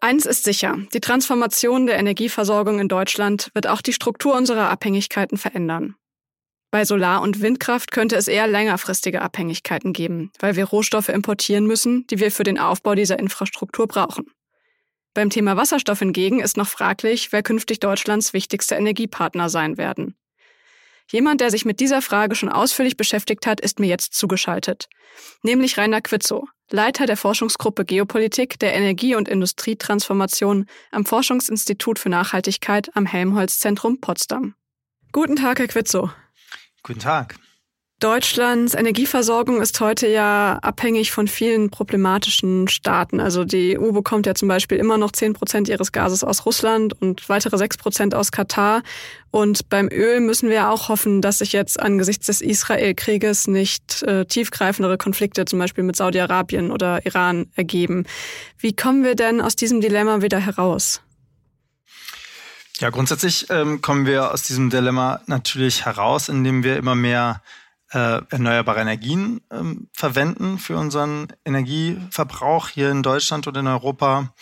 Eins 0.02 0.24
ist 0.24 0.44
sicher, 0.44 0.78
die 0.94 1.00
Transformation 1.00 1.86
der 1.86 1.98
Energieversorgung 1.98 2.78
in 2.78 2.88
Deutschland 2.88 3.50
wird 3.52 3.66
auch 3.66 3.82
die 3.82 3.92
Struktur 3.92 4.34
unserer 4.34 4.70
Abhängigkeiten 4.70 5.36
verändern. 5.36 5.94
Bei 6.70 6.85
Solar- 6.85 7.22
und 7.22 7.40
Windkraft 7.40 7.90
könnte 7.90 8.14
es 8.16 8.28
eher 8.28 8.46
längerfristige 8.46 9.22
Abhängigkeiten 9.22 9.92
geben, 9.92 10.30
weil 10.38 10.54
wir 10.54 10.66
Rohstoffe 10.66 11.09
importieren 11.09 11.66
müssen, 11.66 12.06
die 12.06 12.20
wir 12.20 12.30
für 12.30 12.44
den 12.44 12.59
Aufbau 12.59 12.94
dieser 12.94 13.18
Infrastruktur 13.18 13.88
brauchen. 13.88 14.26
Beim 15.12 15.30
Thema 15.30 15.56
Wasserstoff 15.56 15.98
hingegen 15.98 16.38
ist 16.38 16.56
noch 16.56 16.68
fraglich, 16.68 17.33
wer 17.33 17.42
künftig 17.42 17.80
Deutschlands 17.80 18.33
wichtigste 18.33 18.76
Energiepartner 18.76 19.48
sein 19.48 19.76
werden. 19.76 20.14
Jemand, 21.11 21.40
der 21.40 21.50
sich 21.50 21.64
mit 21.64 21.80
dieser 21.80 22.02
Frage 22.02 22.37
schon 22.37 22.48
ausführlich 22.48 22.96
beschäftigt 22.96 23.44
hat, 23.48 23.61
ist 23.61 23.80
mir 23.80 23.88
jetzt 23.88 24.14
zugeschaltet. 24.14 24.88
Nämlich 25.42 25.76
Rainer 25.76 26.00
Quitzow, 26.00 26.44
Leiter 26.70 27.06
der 27.06 27.16
Forschungsgruppe 27.16 27.85
Geopolitik 27.85 28.61
der 28.61 28.74
Energie- 28.74 29.16
und 29.16 29.28
Industrietransformation 29.28 30.66
am 30.92 31.04
Forschungsinstitut 31.04 31.98
für 31.98 32.11
Nachhaltigkeit 32.11 32.94
am 32.94 33.06
Helmholtz-Zentrum 33.06 34.00
Potsdam. 34.00 34.54
Guten 35.11 35.35
Tag, 35.35 35.59
Herr 35.59 35.66
Quitzow. 35.66 36.11
Guten 36.82 37.00
Tag. 37.00 37.36
Deutschlands 38.00 38.72
Energieversorgung 38.72 39.60
ist 39.60 39.78
heute 39.78 40.08
ja 40.08 40.58
abhängig 40.62 41.12
von 41.12 41.28
vielen 41.28 41.68
problematischen 41.68 42.66
Staaten. 42.66 43.20
Also 43.20 43.44
die 43.44 43.78
EU 43.78 43.92
bekommt 43.92 44.24
ja 44.24 44.34
zum 44.34 44.48
Beispiel 44.48 44.78
immer 44.78 44.96
noch 44.96 45.12
zehn 45.12 45.34
Prozent 45.34 45.68
ihres 45.68 45.92
Gases 45.92 46.24
aus 46.24 46.46
Russland 46.46 46.98
und 46.98 47.28
weitere 47.28 47.58
sechs 47.58 47.76
Prozent 47.76 48.14
aus 48.14 48.32
Katar. 48.32 48.82
Und 49.30 49.68
beim 49.68 49.88
Öl 49.92 50.20
müssen 50.20 50.48
wir 50.48 50.70
auch 50.70 50.88
hoffen, 50.88 51.20
dass 51.20 51.38
sich 51.38 51.52
jetzt 51.52 51.78
angesichts 51.78 52.24
des 52.24 52.40
Israel-Krieges 52.40 53.48
nicht 53.48 54.02
äh, 54.04 54.24
tiefgreifendere 54.24 54.96
Konflikte 54.96 55.44
zum 55.44 55.58
Beispiel 55.58 55.84
mit 55.84 55.96
Saudi-Arabien 55.96 56.70
oder 56.70 57.04
Iran 57.04 57.50
ergeben. 57.54 58.04
Wie 58.56 58.74
kommen 58.74 59.04
wir 59.04 59.14
denn 59.14 59.42
aus 59.42 59.56
diesem 59.56 59.82
Dilemma 59.82 60.22
wieder 60.22 60.38
heraus? 60.38 61.02
Ja, 62.80 62.88
grundsätzlich 62.88 63.46
ähm, 63.50 63.82
kommen 63.82 64.06
wir 64.06 64.32
aus 64.32 64.42
diesem 64.42 64.70
Dilemma 64.70 65.20
natürlich 65.26 65.84
heraus, 65.84 66.30
indem 66.30 66.64
wir 66.64 66.78
immer 66.78 66.94
mehr 66.94 67.42
äh, 67.92 68.22
erneuerbare 68.30 68.80
Energien 68.80 69.42
ähm, 69.52 69.90
verwenden 69.92 70.56
für 70.58 70.78
unseren 70.78 71.28
Energieverbrauch 71.44 72.70
hier 72.70 72.90
in 72.90 73.02
Deutschland 73.02 73.46
und 73.46 73.54
in 73.58 73.66
Europa. 73.66 74.32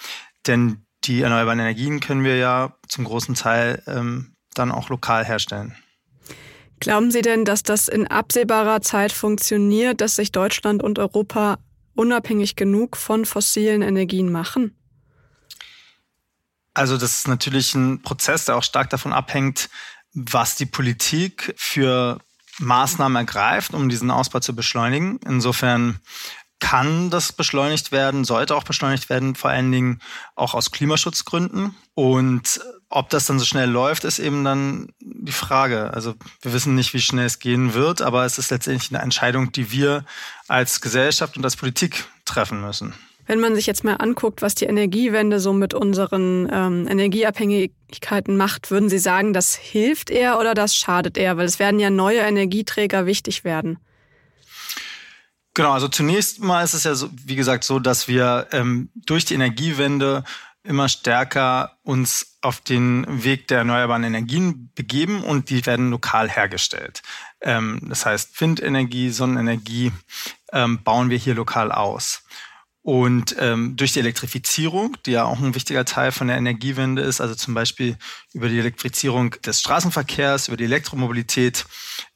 Denn 0.47 0.87
die 1.03 1.23
erneuerbaren 1.23 1.59
Energien 1.59 1.99
können 1.99 2.23
wir 2.23 2.37
ja 2.37 2.77
zum 2.87 3.07
großen 3.07 3.35
Teil 3.35 3.83
ähm, 3.89 4.37
dann 4.55 4.71
auch 4.71 4.89
lokal 4.89 5.25
herstellen. 5.25 5.75
Glauben 6.79 7.11
Sie 7.11 7.23
denn, 7.23 7.45
dass 7.45 7.65
das 7.65 7.89
in 7.89 8.07
absehbarer 8.07 8.83
Zeit 8.83 9.11
funktioniert, 9.11 10.01
dass 10.01 10.15
sich 10.15 10.31
Deutschland 10.31 10.81
und 10.81 11.01
Europa 11.01 11.59
unabhängig 11.97 12.55
genug 12.55 12.97
von 12.97 13.25
fossilen 13.25 13.83
Energien 13.83 14.31
machen? 14.31 14.78
Also 16.79 16.97
das 16.97 17.13
ist 17.15 17.27
natürlich 17.27 17.75
ein 17.75 18.03
Prozess, 18.03 18.45
der 18.45 18.57
auch 18.57 18.63
stark 18.63 18.89
davon 18.89 19.13
abhängt, 19.13 19.69
was 20.15 20.55
die 20.55 20.65
Politik 20.65 21.53
für 21.57 22.21
Maßnahmen 22.61 23.17
ergreift, 23.17 23.75
um 23.75 23.89
diesen 23.89 24.13
Ausbau 24.13 24.39
zu 24.39 24.55
beschleunigen. 24.55 25.19
Insofern 25.27 25.99
kann 26.61 27.11
das 27.11 27.33
beschleunigt 27.33 27.91
werden, 27.91 28.25
sollte 28.25 28.55
auch 28.55 28.63
beschleunigt 28.63 29.11
werden, 29.11 29.35
vor 29.35 29.51
allen 29.51 29.73
Dingen 29.73 30.01
auch 30.37 30.55
aus 30.55 30.71
Klimaschutzgründen. 30.71 31.75
Und 31.95 32.61
ob 32.91 33.11
das 33.11 33.27
dann 33.27 33.41
so 33.41 33.45
schnell 33.45 33.69
läuft, 33.69 34.05
ist 34.05 34.21
eben 34.21 34.45
dann 34.45 34.93
die 35.01 35.33
Frage. 35.33 35.93
Also 35.93 36.15
wir 36.43 36.53
wissen 36.53 36.77
nicht, 36.77 36.95
wie 36.95 37.01
schnell 37.01 37.27
es 37.27 37.41
gehen 37.41 37.75
wird, 37.75 38.03
aber 38.03 38.25
es 38.25 38.39
ist 38.39 38.53
letztendlich 38.53 38.93
eine 38.93 39.03
Entscheidung, 39.03 39.51
die 39.51 39.73
wir 39.73 40.05
als 40.47 40.81
Gesellschaft 40.81 41.37
und 41.37 41.45
als 41.45 41.57
Politik 41.57 42.05
treffen 42.25 42.61
müssen. 42.61 42.95
Wenn 43.29 43.41
man 43.41 43.55
sich 43.55 43.67
jetzt 43.67 43.85
mal 43.85 43.97
anguckt, 43.97 44.41
was 44.41 44.55
die 44.55 44.65
Energiewende 44.65 45.39
so 45.39 45.53
mit 45.53 45.75
unseren 45.75 46.49
ähm, 46.51 46.89
Energieabhängigkeiten 46.89 48.39
macht, 48.39 48.71
würden 48.71 48.89
Sie 48.89 48.99
sagen, 48.99 49.35
das 49.35 49.55
hilft 49.55 50.09
eher 50.09 50.41
oder 50.41 50.55
das 50.55 50.75
schadet 50.75 51.19
eher? 51.19 51.37
Weil 51.37 51.45
es 51.45 51.59
werden 51.59 51.79
ja 51.79 51.91
neue 51.91 52.21
Energieträger 52.21 53.05
wichtig 53.05 53.45
werden. 53.45 53.79
Genau, 55.53 55.73
also 55.73 55.89
zunächst 55.89 56.41
mal 56.41 56.65
ist 56.65 56.73
es 56.73 56.85
ja 56.85 56.95
so, 56.95 57.11
wie 57.13 57.37
gesagt 57.37 57.65
so, 57.65 57.79
dass 57.79 58.09
wir 58.09 58.47
ähm, 58.53 58.89
durch 58.95 59.27
die 59.27 59.35
Energiewende 59.35 60.25
immer 60.63 60.89
stärker 60.89 61.77
uns 61.83 62.39
auf 62.41 62.61
den 62.61 63.25
Weg 63.25 63.49
der 63.49 63.59
erneuerbaren 63.59 64.05
Energien 64.05 64.71
begeben 64.75 65.23
und 65.23 65.51
die 65.51 65.67
werden 65.67 65.91
lokal 65.91 66.31
hergestellt. 66.31 67.03
Ähm, 67.43 67.81
das 67.83 68.07
heißt, 68.07 68.41
Windenergie, 68.41 69.11
Sonnenenergie 69.11 69.93
ähm, 70.53 70.83
bauen 70.83 71.11
wir 71.11 71.19
hier 71.19 71.35
lokal 71.35 71.73
aus. 71.73 72.23
Und 72.83 73.37
ähm, 73.39 73.77
durch 73.77 73.93
die 73.93 73.99
Elektrifizierung, 73.99 74.97
die 75.05 75.11
ja 75.13 75.25
auch 75.25 75.41
ein 75.41 75.55
wichtiger 75.55 75.85
Teil 75.85 76.13
von 76.13 76.29
der 76.29 76.39
Energiewende 76.39 77.03
ist, 77.03 77.21
also 77.21 77.35
zum 77.35 77.53
Beispiel 77.53 77.99
über 78.33 78.49
die 78.49 78.59
Elektrifizierung 78.59 79.33
des 79.45 79.61
Straßenverkehrs, 79.61 80.49
über 80.49 80.57
die 80.57 80.65
Elektromobilität, 80.65 81.67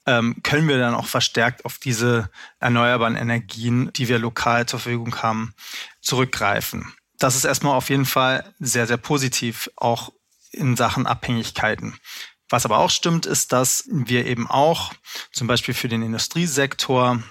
ähm, 0.07 0.37
können 0.43 0.69
wir 0.69 0.79
dann 0.79 0.95
auch 0.95 1.07
verstärkt 1.07 1.65
auf 1.65 1.79
diese 1.79 2.31
erneuerbaren 2.59 3.17
Energien, 3.17 3.93
die 3.93 4.09
wir 4.09 4.19
lokal 4.19 4.67
zur 4.67 4.81
Verfügung 4.81 5.23
haben, 5.23 5.55
zurückgreifen. 6.01 6.93
Das 7.19 7.37
ist 7.37 7.45
erstmal 7.45 7.77
auf 7.77 7.91
jeden 7.91 8.07
Fall 8.07 8.53
sehr, 8.59 8.87
sehr 8.87 8.97
positiv, 8.97 9.71
auch 9.77 10.13
in 10.51 10.77
Sachen 10.77 11.07
Abhängigkeiten. 11.07 11.95
Was 12.49 12.65
aber 12.67 12.79
auch 12.79 12.91
stimmt, 12.91 13.25
ist, 13.25 13.53
dass 13.53 13.85
wir 13.89 14.27
eben 14.27 14.47
auch 14.47 14.93
zum 15.33 15.47
Beispiel 15.47 15.75
für 15.75 15.89
den 15.89 16.03
Industriesektor 16.03 17.23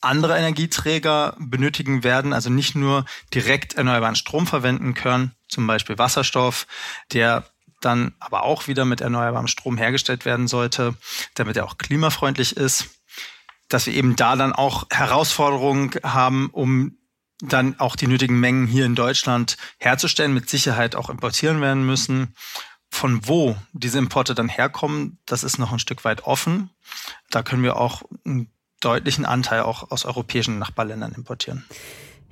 andere 0.00 0.36
Energieträger 0.36 1.36
benötigen 1.38 2.02
werden, 2.02 2.32
also 2.32 2.50
nicht 2.50 2.74
nur 2.74 3.04
direkt 3.34 3.74
erneuerbaren 3.74 4.16
Strom 4.16 4.46
verwenden 4.46 4.94
können, 4.94 5.32
zum 5.48 5.66
Beispiel 5.66 5.98
Wasserstoff, 5.98 6.66
der 7.12 7.44
dann 7.80 8.12
aber 8.18 8.44
auch 8.44 8.66
wieder 8.66 8.84
mit 8.84 9.00
erneuerbarem 9.00 9.46
Strom 9.46 9.78
hergestellt 9.78 10.24
werden 10.24 10.48
sollte, 10.48 10.94
damit 11.34 11.56
er 11.56 11.64
auch 11.64 11.78
klimafreundlich 11.78 12.56
ist, 12.56 12.90
dass 13.68 13.86
wir 13.86 13.94
eben 13.94 14.16
da 14.16 14.36
dann 14.36 14.52
auch 14.52 14.86
Herausforderungen 14.90 15.90
haben, 16.02 16.50
um 16.50 16.96
dann 17.40 17.78
auch 17.80 17.96
die 17.96 18.06
nötigen 18.06 18.38
Mengen 18.38 18.66
hier 18.66 18.84
in 18.84 18.94
Deutschland 18.94 19.56
herzustellen, 19.78 20.34
mit 20.34 20.50
Sicherheit 20.50 20.94
auch 20.94 21.08
importieren 21.08 21.60
werden 21.60 21.86
müssen. 21.86 22.34
Von 22.90 23.26
wo 23.26 23.56
diese 23.72 23.98
Importe 23.98 24.34
dann 24.34 24.48
herkommen, 24.48 25.18
das 25.24 25.44
ist 25.44 25.58
noch 25.58 25.72
ein 25.72 25.78
Stück 25.78 26.04
weit 26.04 26.24
offen. 26.24 26.70
Da 27.30 27.42
können 27.42 27.62
wir 27.62 27.76
auch 27.76 28.02
einen 28.26 28.50
deutlichen 28.80 29.24
Anteil 29.24 29.62
auch 29.62 29.90
aus 29.90 30.04
europäischen 30.04 30.58
Nachbarländern 30.58 31.12
importieren. 31.12 31.64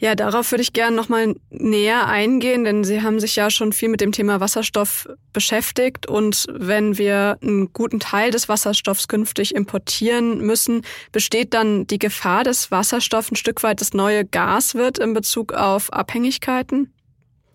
Ja, 0.01 0.15
darauf 0.15 0.53
würde 0.53 0.63
ich 0.63 0.73
gerne 0.73 0.95
nochmal 0.95 1.35
näher 1.51 2.07
eingehen, 2.07 2.63
denn 2.63 2.85
Sie 2.85 3.03
haben 3.03 3.19
sich 3.19 3.35
ja 3.35 3.51
schon 3.51 3.73
viel 3.73 3.89
mit 3.89 4.01
dem 4.01 4.13
Thema 4.13 4.39
Wasserstoff 4.39 5.09
beschäftigt. 5.33 6.07
Und 6.07 6.47
wenn 6.53 6.99
wir 6.99 7.37
einen 7.43 7.73
guten 7.73 7.99
Teil 7.99 8.31
des 8.31 8.49
Wasserstoffs 8.49 9.09
künftig 9.09 9.57
importieren 9.57 10.39
müssen, 10.39 10.83
besteht 11.11 11.53
dann 11.53 11.89
die 11.89 11.99
Gefahr, 11.99 12.45
dass 12.45 12.71
Wasserstoff 12.71 13.33
ein 13.33 13.37
Stück 13.37 13.65
weit 13.65 13.81
das 13.81 13.93
neue 13.93 14.25
Gas 14.25 14.77
wird 14.77 15.01
in 15.01 15.15
Bezug 15.15 15.53
auf 15.53 15.93
Abhängigkeiten? 15.93 16.93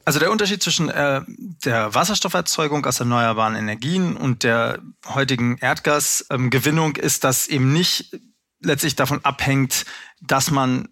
Also 0.03 0.19
der 0.19 0.31
Unterschied 0.31 0.61
zwischen 0.61 0.89
äh, 0.89 1.21
der 1.63 1.95
Wasserstofferzeugung 1.95 2.85
aus 2.85 2.99
erneuerbaren 2.99 3.55
Energien 3.55 4.17
und 4.17 4.43
der 4.43 4.79
heutigen 5.07 5.57
Erdgasgewinnung 5.59 6.97
ähm, 6.97 7.03
ist, 7.03 7.23
dass 7.23 7.47
eben 7.47 7.71
nicht 7.71 8.19
letztlich 8.63 8.95
davon 8.95 9.23
abhängt, 9.23 9.85
dass 10.21 10.51
man 10.51 10.89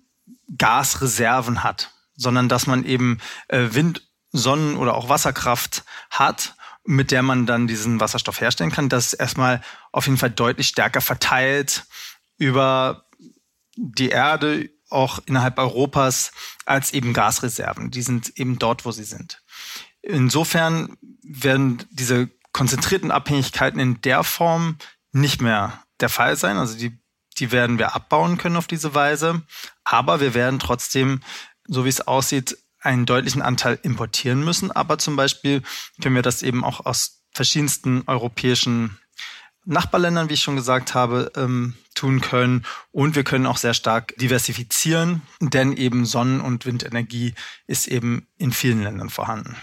Gasreserven 0.57 1.63
hat, 1.63 1.91
sondern 2.15 2.49
dass 2.49 2.67
man 2.67 2.85
eben 2.85 3.19
äh, 3.47 3.69
Wind, 3.71 4.07
Sonnen- 4.31 4.77
oder 4.77 4.95
auch 4.95 5.09
Wasserkraft 5.09 5.83
hat, 6.09 6.55
mit 6.83 7.11
der 7.11 7.21
man 7.21 7.45
dann 7.45 7.67
diesen 7.67 7.99
Wasserstoff 7.99 8.41
herstellen 8.41 8.71
kann. 8.71 8.89
Das 8.89 9.07
ist 9.07 9.13
erstmal 9.13 9.61
auf 9.91 10.05
jeden 10.05 10.17
Fall 10.17 10.31
deutlich 10.31 10.67
stärker 10.67 11.01
verteilt 11.01 11.85
über 12.37 13.05
die 13.75 14.09
Erde, 14.09 14.69
auch 14.89 15.19
innerhalb 15.25 15.57
Europas, 15.57 16.31
als 16.65 16.93
eben 16.93 17.13
Gasreserven. 17.13 17.91
Die 17.91 18.01
sind 18.01 18.37
eben 18.37 18.59
dort, 18.59 18.83
wo 18.85 18.91
sie 18.91 19.03
sind. 19.03 19.41
Insofern 20.01 20.97
werden 21.23 21.83
diese 21.91 22.29
konzentrierten 22.51 23.11
Abhängigkeiten 23.11 23.79
in 23.79 24.01
der 24.01 24.23
Form 24.23 24.77
nicht 25.11 25.41
mehr 25.41 25.83
der 25.99 26.09
Fall 26.09 26.35
sein. 26.35 26.57
Also 26.57 26.77
die 26.77 27.00
die 27.41 27.51
werden 27.51 27.79
wir 27.79 27.95
abbauen 27.95 28.37
können 28.37 28.55
auf 28.55 28.67
diese 28.67 28.93
Weise. 28.95 29.41
Aber 29.83 30.21
wir 30.21 30.33
werden 30.33 30.59
trotzdem, 30.59 31.21
so 31.67 31.83
wie 31.83 31.89
es 31.89 32.07
aussieht, 32.07 32.57
einen 32.79 33.05
deutlichen 33.05 33.41
Anteil 33.41 33.79
importieren 33.81 34.43
müssen. 34.43 34.71
Aber 34.71 34.97
zum 34.97 35.15
Beispiel 35.15 35.61
können 36.01 36.15
wir 36.15 36.21
das 36.21 36.43
eben 36.43 36.63
auch 36.63 36.85
aus 36.85 37.23
verschiedensten 37.33 38.03
europäischen 38.07 38.97
Nachbarländern, 39.65 40.29
wie 40.29 40.33
ich 40.33 40.41
schon 40.41 40.55
gesagt 40.55 40.93
habe, 40.95 41.31
ähm, 41.35 41.75
tun 41.93 42.21
können. 42.21 42.65
Und 42.91 43.15
wir 43.15 43.23
können 43.23 43.45
auch 43.45 43.57
sehr 43.57 43.73
stark 43.73 44.15
diversifizieren, 44.17 45.21
denn 45.39 45.75
eben 45.75 46.05
Sonnen- 46.05 46.41
und 46.41 46.65
Windenergie 46.65 47.33
ist 47.67 47.87
eben 47.87 48.27
in 48.37 48.51
vielen 48.51 48.81
Ländern 48.81 49.09
vorhanden. 49.09 49.55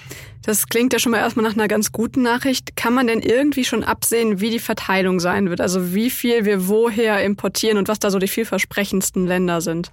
Das 0.42 0.68
klingt 0.68 0.92
ja 0.92 0.98
schon 0.98 1.12
mal 1.12 1.18
erstmal 1.18 1.44
nach 1.44 1.54
einer 1.54 1.68
ganz 1.68 1.90
guten 1.90 2.22
Nachricht. 2.22 2.76
Kann 2.76 2.94
man 2.94 3.06
denn 3.06 3.20
irgendwie 3.20 3.64
schon 3.64 3.82
absehen, 3.82 4.40
wie 4.40 4.50
die 4.50 4.60
Verteilung 4.60 5.20
sein 5.20 5.50
wird? 5.50 5.60
Also 5.60 5.94
wie 5.94 6.10
viel 6.10 6.44
wir 6.44 6.68
woher 6.68 7.24
importieren 7.24 7.78
und 7.78 7.88
was 7.88 7.98
da 7.98 8.10
so 8.10 8.18
die 8.18 8.28
vielversprechendsten 8.28 9.26
Länder 9.26 9.60
sind? 9.60 9.90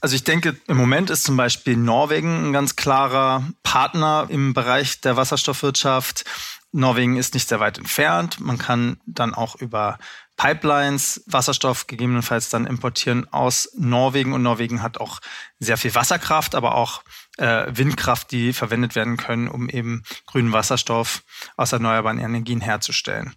Also 0.00 0.16
ich 0.16 0.24
denke, 0.24 0.56
im 0.66 0.76
Moment 0.76 1.10
ist 1.10 1.22
zum 1.22 1.36
Beispiel 1.36 1.76
Norwegen 1.76 2.48
ein 2.48 2.52
ganz 2.52 2.74
klarer 2.74 3.48
Partner 3.62 4.26
im 4.28 4.52
Bereich 4.52 5.00
der 5.00 5.16
Wasserstoffwirtschaft. 5.16 6.24
Norwegen 6.72 7.16
ist 7.16 7.34
nicht 7.34 7.48
sehr 7.48 7.60
weit 7.60 7.78
entfernt. 7.78 8.40
Man 8.40 8.58
kann 8.58 8.98
dann 9.06 9.34
auch 9.34 9.56
über 9.56 9.98
Pipelines 10.36 11.22
Wasserstoff 11.26 11.86
gegebenenfalls 11.86 12.48
dann 12.48 12.66
importieren 12.66 13.30
aus 13.30 13.70
Norwegen. 13.76 14.32
Und 14.32 14.42
Norwegen 14.42 14.82
hat 14.82 14.98
auch 14.98 15.20
sehr 15.58 15.76
viel 15.76 15.94
Wasserkraft, 15.94 16.54
aber 16.54 16.74
auch 16.74 17.02
äh, 17.36 17.66
Windkraft, 17.68 18.30
die 18.32 18.54
verwendet 18.54 18.94
werden 18.94 19.18
können, 19.18 19.48
um 19.48 19.68
eben 19.68 20.02
grünen 20.26 20.52
Wasserstoff 20.52 21.22
aus 21.56 21.72
erneuerbaren 21.72 22.18
Energien 22.18 22.62
herzustellen. 22.62 23.34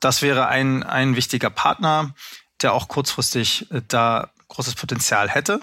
Das 0.00 0.20
wäre 0.20 0.48
ein, 0.48 0.82
ein 0.82 1.14
wichtiger 1.14 1.50
Partner, 1.50 2.14
der 2.60 2.74
auch 2.74 2.88
kurzfristig 2.88 3.70
äh, 3.70 3.80
da 3.86 4.30
großes 4.48 4.74
Potenzial 4.74 5.30
hätte. 5.30 5.60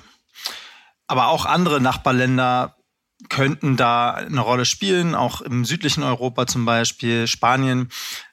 Aber 1.08 1.28
auch 1.28 1.46
andere 1.46 1.82
Nachbarländer 1.82 2.79
könnten 3.28 3.76
da 3.76 4.12
eine 4.12 4.40
Rolle 4.40 4.66
spielen, 4.66 5.14
auch 5.14 5.42
im 5.42 5.66
südlichen 5.66 6.04
Europa 6.04 6.48
zum 6.48 6.66
Beispiel. 6.66 7.28
Spanien 7.28 7.90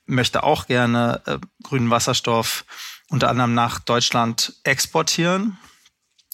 möchte 0.06 0.44
auch 0.44 0.66
gerne 0.66 1.22
äh, 1.26 1.38
grünen 1.62 1.90
Wasserstoff 1.90 2.64
unter 3.08 3.28
anderem 3.28 3.54
nach 3.54 3.78
Deutschland 3.80 4.54
exportieren 4.64 5.58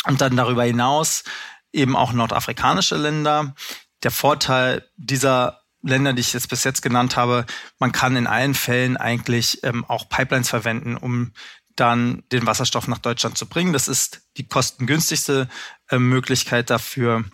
und 0.07 0.21
dann 0.21 0.37
darüber 0.37 0.65
hinaus 0.65 1.25
eben 1.73 1.97
auch 1.97 2.13
nordafrikanische 2.13 2.97
Länder. 2.97 3.55
Der 4.03 4.11
Vorteil 4.11 4.87
dieser 4.97 5.63
Länder, 5.83 6.13
die 6.13 6.21
ich 6.21 6.33
jetzt 6.33 6.49
bis 6.49 6.65
jetzt 6.65 6.83
genannt 6.83 7.17
habe, 7.17 7.47
man 7.79 7.93
kann 7.93 8.17
in 8.17 8.27
allen 8.27 8.55
Fällen 8.55 8.97
eigentlich 8.97 9.65
ähm, 9.65 9.85
auch 9.87 10.09
Pipelines 10.09 10.49
verwenden, 10.49 10.97
um 10.97 11.33
dann 11.77 12.23
den 12.31 12.47
Wasserstoff 12.47 12.87
nach 12.87 12.99
Deutschland 12.99 13.39
zu 13.39 13.47
bringen. 13.47 13.73
Das 13.73 13.89
ist 13.89 14.23
die 14.37 14.47
kostengünstigste 14.47 15.49
äh, 15.89 15.99
Möglichkeit 15.99 16.71
dafür. 16.71 17.25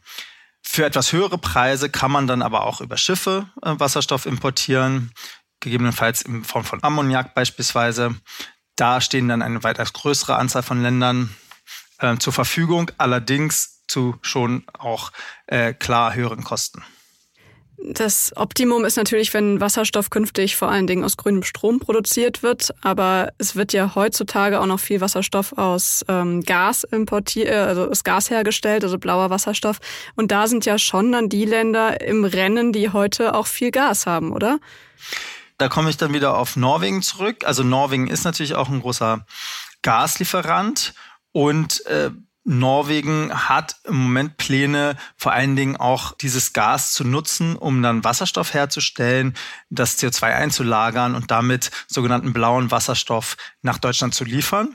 Für 0.62 0.84
etwas 0.84 1.12
höhere 1.12 1.38
Preise 1.38 1.90
kann 1.90 2.10
man 2.10 2.26
dann 2.26 2.42
aber 2.42 2.64
auch 2.64 2.80
über 2.80 2.96
Schiffe 2.96 3.50
äh, 3.62 3.74
Wasserstoff 3.78 4.26
importieren, 4.26 5.12
gegebenenfalls 5.60 6.22
in 6.22 6.44
Form 6.44 6.64
von 6.64 6.82
Ammoniak 6.82 7.34
beispielsweise. 7.34 8.14
Da 8.76 9.00
stehen 9.00 9.28
dann 9.28 9.42
eine 9.42 9.64
weitaus 9.64 9.92
größere 9.92 10.36
Anzahl 10.36 10.62
von 10.62 10.82
Ländern 10.82 11.34
äh, 11.98 12.16
zur 12.18 12.32
Verfügung, 12.32 12.90
allerdings 12.98 13.84
zu 13.88 14.18
schon 14.22 14.64
auch 14.72 15.12
äh, 15.46 15.72
klar 15.72 16.14
höheren 16.14 16.44
Kosten. 16.44 16.84
Das 17.80 18.32
Optimum 18.34 18.84
ist 18.84 18.96
natürlich, 18.96 19.32
wenn 19.34 19.60
Wasserstoff 19.60 20.10
künftig 20.10 20.56
vor 20.56 20.68
allen 20.68 20.88
Dingen 20.88 21.04
aus 21.04 21.16
grünem 21.16 21.44
Strom 21.44 21.78
produziert 21.78 22.42
wird. 22.42 22.74
Aber 22.80 23.32
es 23.38 23.54
wird 23.54 23.72
ja 23.72 23.94
heutzutage 23.94 24.60
auch 24.60 24.66
noch 24.66 24.80
viel 24.80 25.00
Wasserstoff 25.00 25.52
aus 25.56 26.04
ähm, 26.08 26.42
Gas 26.42 26.82
importiert, 26.84 27.48
äh, 27.48 27.54
also 27.54 27.88
aus 27.88 28.02
Gas 28.02 28.30
hergestellt, 28.30 28.82
also 28.82 28.98
blauer 28.98 29.30
Wasserstoff. 29.30 29.78
Und 30.16 30.32
da 30.32 30.48
sind 30.48 30.66
ja 30.66 30.76
schon 30.78 31.12
dann 31.12 31.28
die 31.28 31.44
Länder 31.44 32.00
im 32.00 32.24
Rennen, 32.24 32.72
die 32.72 32.90
heute 32.90 33.34
auch 33.34 33.46
viel 33.46 33.70
Gas 33.70 34.06
haben, 34.06 34.32
oder? 34.32 34.58
Da 35.56 35.68
komme 35.68 35.90
ich 35.90 35.96
dann 35.96 36.12
wieder 36.12 36.36
auf 36.36 36.56
Norwegen 36.56 37.02
zurück. 37.02 37.44
Also 37.44 37.62
Norwegen 37.62 38.08
ist 38.08 38.24
natürlich 38.24 38.54
auch 38.54 38.68
ein 38.68 38.80
großer 38.80 39.24
Gaslieferant 39.82 40.94
und 41.30 41.86
äh, 41.86 42.10
Norwegen 42.48 43.30
hat 43.32 43.76
im 43.84 43.96
Moment 43.96 44.38
Pläne, 44.38 44.96
vor 45.16 45.32
allen 45.32 45.54
Dingen 45.54 45.76
auch 45.76 46.16
dieses 46.16 46.54
Gas 46.54 46.94
zu 46.94 47.04
nutzen, 47.04 47.56
um 47.56 47.82
dann 47.82 48.04
Wasserstoff 48.04 48.54
herzustellen, 48.54 49.34
das 49.68 49.98
CO2 49.98 50.34
einzulagern 50.34 51.14
und 51.14 51.30
damit 51.30 51.70
sogenannten 51.86 52.32
blauen 52.32 52.70
Wasserstoff 52.70 53.36
nach 53.60 53.78
Deutschland 53.78 54.14
zu 54.14 54.24
liefern 54.24 54.74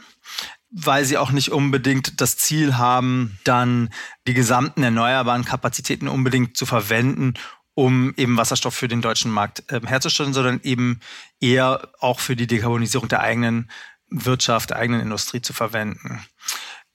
weil 0.76 1.06
sie 1.06 1.20
auch 1.20 1.30
nicht 1.30 1.52
unbedingt 1.52 2.20
das 2.20 2.36
Ziel 2.36 2.78
haben, 2.78 3.38
dann 3.44 3.92
die 4.26 4.34
gesamten 4.34 4.82
erneuerbaren 4.82 5.46
Kapazitäten 5.46 6.08
unbedingt 6.08 6.58
zu 6.58 6.66
verwenden, 6.66 7.36
um 7.76 8.14
eben 8.18 8.38
Wasserstoff 8.38 8.74
für 8.74 8.88
den 8.88 9.02
deutschen 9.02 9.30
Markt 9.30 9.72
äh, 9.72 9.82
herzustellen, 9.86 10.34
sondern 10.34 10.62
eben 10.64 11.00
eher 11.40 11.90
auch 12.00 12.20
für 12.20 12.36
die 12.36 12.48
Dekarbonisierung 12.48 13.08
der 13.08 13.20
eigenen 13.20 13.70
Wirtschaft, 14.10 14.72
der 14.72 14.78
eigenen 14.78 15.02
Industrie 15.02 15.42
zu 15.42 15.54
verwenden. 15.54 16.26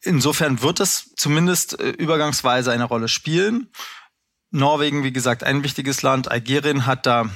Insofern 0.03 0.63
wird 0.63 0.81
es 0.81 1.13
zumindest 1.17 1.79
äh, 1.81 1.91
übergangsweise 1.91 2.73
eine 2.73 2.85
Rolle 2.85 3.09
spielen. 3.09 3.71
Norwegen, 4.51 5.05
wie 5.05 5.13
gesagt, 5.13 5.45
ein 5.45 5.63
wichtiges 5.63 6.03
Land. 6.03 6.31
Algerien 6.31 6.87
hat 6.87 7.07
da 7.07 7.29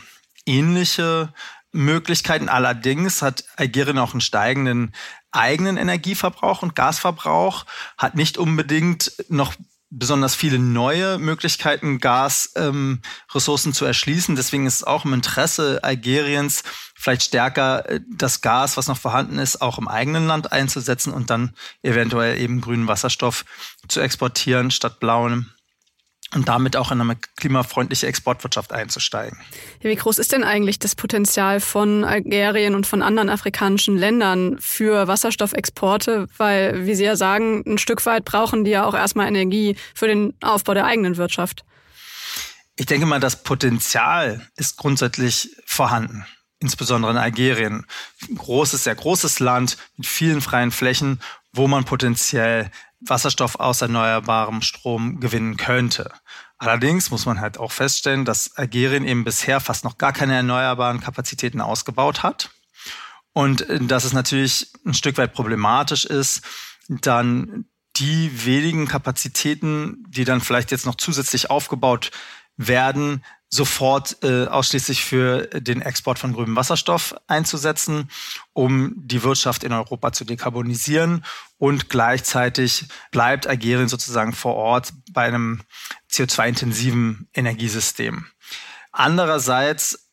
ähnliche 0.46 1.33
Möglichkeiten. 1.72 2.48
Allerdings 2.48 3.22
hat 3.22 3.44
Algerien 3.57 3.98
auch 3.98 4.12
einen 4.12 4.20
steigenden 4.20 4.94
eigenen 5.33 5.79
Energieverbrauch 5.79 6.62
und 6.62 6.77
Gasverbrauch, 6.77 7.64
hat 7.96 8.14
nicht 8.14 8.38
unbedingt 8.38 9.12
noch 9.29 9.55
besonders 9.93 10.35
viele 10.35 10.59
neue 10.59 11.19
Möglichkeiten, 11.19 11.99
Gasressourcen 11.99 13.71
ähm, 13.71 13.75
zu 13.75 13.85
erschließen. 13.85 14.37
Deswegen 14.37 14.67
ist 14.67 14.77
es 14.77 14.85
auch 14.85 15.05
im 15.05 15.13
Interesse 15.13 15.81
Algeriens, 15.83 16.63
vielleicht 16.95 17.23
stärker 17.23 17.89
äh, 17.89 18.01
das 18.11 18.41
Gas, 18.41 18.77
was 18.77 18.89
noch 18.89 18.99
vorhanden 18.99 19.39
ist, 19.39 19.61
auch 19.61 19.79
im 19.79 19.89
eigenen 19.89 20.27
Land 20.27 20.51
einzusetzen 20.51 21.13
und 21.13 21.31
dann 21.31 21.55
eventuell 21.83 22.41
eben 22.41 22.61
grünen 22.61 22.89
Wasserstoff 22.89 23.45
zu 23.89 24.01
exportieren 24.01 24.71
statt 24.71 24.99
blauen 24.99 25.53
und 26.35 26.49
damit 26.49 26.77
auch 26.77 26.90
in 26.90 27.01
eine 27.01 27.16
klimafreundliche 27.37 28.07
Exportwirtschaft 28.07 28.73
einzusteigen. 28.73 29.38
Wie 29.81 29.95
groß 29.95 30.18
ist 30.18 30.33
denn 30.33 30.45
eigentlich 30.45 30.79
das 30.79 30.95
Potenzial 30.95 31.61
von 31.61 32.05
Algerien 32.05 32.75
und 32.75 32.87
von 32.87 33.03
anderen 33.03 33.29
afrikanischen 33.29 33.97
Ländern 33.97 34.57
für 34.59 35.09
Wasserstoffexporte? 35.09 36.29
Weil, 36.37 36.87
wie 36.87 36.95
Sie 36.95 37.05
ja 37.05 37.16
sagen, 37.16 37.62
ein 37.66 37.79
Stück 37.79 38.05
weit 38.07 38.25
brauchen 38.25 38.64
die 38.64 38.71
ja 38.71 38.85
auch 38.85 38.95
erstmal 38.95 39.29
Energie 39.29 39.77
für 39.95 40.07
den 40.07 40.35
Aufbau 40.40 40.75
der 40.75 40.87
eigenen 40.87 41.16
Wirtschaft. 41.16 41.64
Ich 42.77 42.87
denke 42.87 43.07
mal, 43.07 43.21
das 43.21 43.42
Potenzial 43.42 44.49
ist 44.57 44.77
grundsätzlich 44.79 45.51
vorhanden. 45.66 46.25
Insbesondere 46.59 47.11
in 47.11 47.18
Algerien. 47.18 47.87
Ein 48.29 48.37
großes, 48.37 48.85
sehr 48.85 48.95
großes 48.95 49.40
Land 49.40 49.77
mit 49.97 50.07
vielen 50.07 50.40
freien 50.40 50.71
Flächen, 50.71 51.21
wo 51.53 51.66
man 51.66 51.85
potenziell 51.85 52.71
Wasserstoff 53.07 53.57
aus 53.57 53.83
erneuerbarem 53.83 54.62
Strom 54.62 55.21
gewinnen 55.21 55.57
könnte. 55.57 56.12
Allerdings 56.59 57.11
muss 57.11 57.27
man 57.27 57.41
halt 57.41 57.59
auch 57.59 57.73
feststellen, 57.73 58.25
dass 58.25 58.57
Algerien 58.57 59.05
eben 59.05 59.25
bisher 59.25 59.61
fast 59.61 59.85
noch 59.85 59.99
gar 59.99 60.12
keine 60.12 60.35
erneuerbaren 60.35 61.01
Kapazitäten 61.01 61.61
ausgebaut 61.61 62.23
hat. 62.23 62.51
Und 63.33 63.69
äh, 63.69 63.81
dass 63.81 64.05
es 64.05 64.12
natürlich 64.12 64.73
ein 64.87 64.95
Stück 64.95 65.19
weit 65.19 65.33
problematisch 65.33 66.05
ist, 66.05 66.43
dann 66.88 67.67
die 67.97 68.47
wenigen 68.47 68.87
Kapazitäten, 68.87 70.05
die 70.09 70.25
dann 70.25 70.41
vielleicht 70.41 70.71
jetzt 70.71 70.87
noch 70.87 70.95
zusätzlich 70.95 71.51
aufgebaut 71.51 72.11
werden, 72.57 73.25
sofort 73.55 74.17
äh, 74.23 74.47
ausschließlich 74.47 75.05
für 75.05 75.47
den 75.49 75.83
Export 75.83 76.19
von 76.19 76.33
grünem 76.33 76.57
Wasserstoff 76.57 77.15
einzusetzen, 77.27 78.11
um 78.55 78.95
die 78.97 79.23
Wirtschaft 79.23 79.62
in 79.62 79.73
Europa 79.73 80.12
zu 80.12 80.25
dekarbonisieren. 80.25 81.23
Und 81.59 81.91
gleichzeitig 81.91 82.87
bleibt 83.11 83.47
Algerien 83.47 83.88
sozusagen 83.88 84.33
vor 84.33 84.55
Ort 84.55 84.95
bei 85.12 85.25
einem 85.25 85.61
CO2-intensiven 86.11 87.29
Energiesystem. 87.35 88.27
Andererseits 88.91 90.09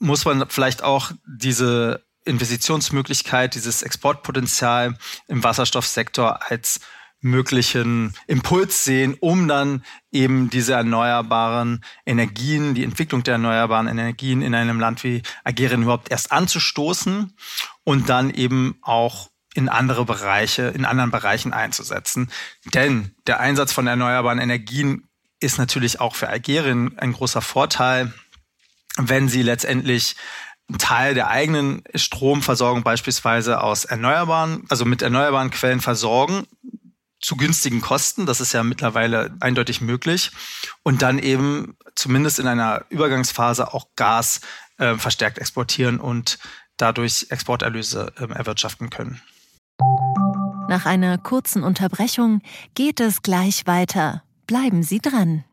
muss 0.00 0.24
man 0.24 0.48
vielleicht 0.48 0.82
auch 0.82 1.12
diese 1.24 2.04
Investitionsmöglichkeit, 2.24 3.54
dieses 3.54 3.82
Exportpotenzial 3.82 4.98
im 5.28 5.44
Wasserstoffsektor 5.44 6.50
als 6.50 6.80
möglichen 7.20 8.14
Impuls 8.26 8.84
sehen, 8.84 9.16
um 9.20 9.46
dann 9.46 9.84
eben 10.10 10.50
diese 10.50 10.72
erneuerbaren 10.72 11.84
Energien, 12.06 12.74
die 12.74 12.84
Entwicklung 12.84 13.22
der 13.22 13.32
erneuerbaren 13.32 13.88
Energien 13.88 14.42
in 14.42 14.54
einem 14.54 14.80
Land 14.80 15.04
wie 15.04 15.22
Algerien 15.44 15.82
überhaupt 15.82 16.10
erst 16.10 16.32
anzustoßen 16.32 17.34
und 17.84 18.08
dann 18.08 18.30
eben 18.30 18.78
auch 18.82 19.30
in 19.54 19.68
andere 19.68 20.04
Bereiche, 20.04 20.68
in 20.68 20.84
anderen 20.84 21.10
Bereichen 21.10 21.52
einzusetzen. 21.52 22.30
Denn 22.72 23.14
der 23.26 23.40
Einsatz 23.40 23.72
von 23.72 23.86
erneuerbaren 23.86 24.38
Energien 24.38 25.08
ist 25.40 25.58
natürlich 25.58 26.00
auch 26.00 26.14
für 26.14 26.28
Algerien 26.28 26.98
ein 26.98 27.12
großer 27.12 27.42
Vorteil, 27.42 28.12
wenn 28.96 29.28
sie 29.28 29.42
letztendlich 29.42 30.16
einen 30.68 30.78
Teil 30.78 31.14
der 31.14 31.28
eigenen 31.28 31.82
Stromversorgung 31.94 32.82
beispielsweise 32.82 33.60
aus 33.60 33.84
erneuerbaren, 33.84 34.64
also 34.68 34.84
mit 34.84 35.02
erneuerbaren 35.02 35.50
Quellen 35.50 35.80
versorgen, 35.80 36.46
zu 37.20 37.36
günstigen 37.36 37.80
Kosten. 37.80 38.26
Das 38.26 38.40
ist 38.40 38.52
ja 38.52 38.62
mittlerweile 38.62 39.36
eindeutig 39.40 39.80
möglich. 39.80 40.30
Und 40.82 41.02
dann 41.02 41.18
eben 41.18 41.76
zumindest 41.94 42.38
in 42.38 42.46
einer 42.46 42.84
Übergangsphase 42.88 43.72
auch 43.72 43.88
Gas 43.96 44.40
äh, 44.78 44.94
verstärkt 44.96 45.38
exportieren 45.38 46.00
und 46.00 46.38
dadurch 46.76 47.26
Exporterlöse 47.30 48.12
äh, 48.16 48.32
erwirtschaften 48.32 48.90
können. 48.90 49.20
Nach 50.68 50.86
einer 50.86 51.18
kurzen 51.18 51.62
Unterbrechung 51.62 52.42
geht 52.74 53.00
es 53.00 53.22
gleich 53.22 53.66
weiter. 53.66 54.22
Bleiben 54.46 54.82
Sie 54.82 55.00
dran. 55.00 55.44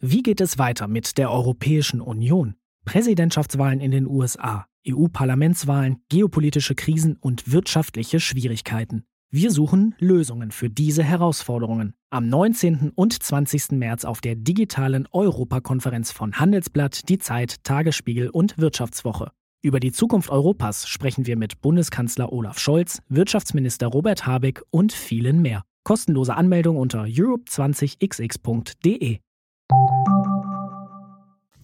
Wie 0.00 0.22
geht 0.22 0.40
es 0.40 0.58
weiter 0.58 0.88
mit 0.88 1.18
der 1.18 1.30
Europäischen 1.30 2.00
Union? 2.00 2.56
Präsidentschaftswahlen 2.84 3.80
in 3.80 3.92
den 3.92 4.06
USA, 4.06 4.66
EU-Parlamentswahlen, 4.88 6.02
geopolitische 6.08 6.74
Krisen 6.74 7.16
und 7.20 7.52
wirtschaftliche 7.52 8.18
Schwierigkeiten. 8.18 9.04
Wir 9.34 9.50
suchen 9.50 9.94
Lösungen 9.98 10.50
für 10.50 10.68
diese 10.68 11.02
Herausforderungen. 11.02 11.94
Am 12.10 12.28
19. 12.28 12.92
und 12.94 13.22
20. 13.22 13.70
März 13.70 14.04
auf 14.04 14.20
der 14.20 14.34
digitalen 14.34 15.08
Europakonferenz 15.10 16.12
von 16.12 16.38
Handelsblatt, 16.38 17.08
Die 17.08 17.16
Zeit, 17.16 17.64
Tagesspiegel 17.64 18.28
und 18.28 18.58
Wirtschaftswoche. 18.58 19.30
Über 19.62 19.80
die 19.80 19.90
Zukunft 19.90 20.28
Europas 20.28 20.86
sprechen 20.86 21.26
wir 21.26 21.38
mit 21.38 21.62
Bundeskanzler 21.62 22.30
Olaf 22.30 22.58
Scholz, 22.58 23.00
Wirtschaftsminister 23.08 23.86
Robert 23.86 24.26
Habeck 24.26 24.60
und 24.68 24.92
vielen 24.92 25.40
mehr. 25.40 25.62
Kostenlose 25.82 26.34
Anmeldung 26.34 26.76
unter 26.76 27.04
europe20xx.de. 27.04 29.18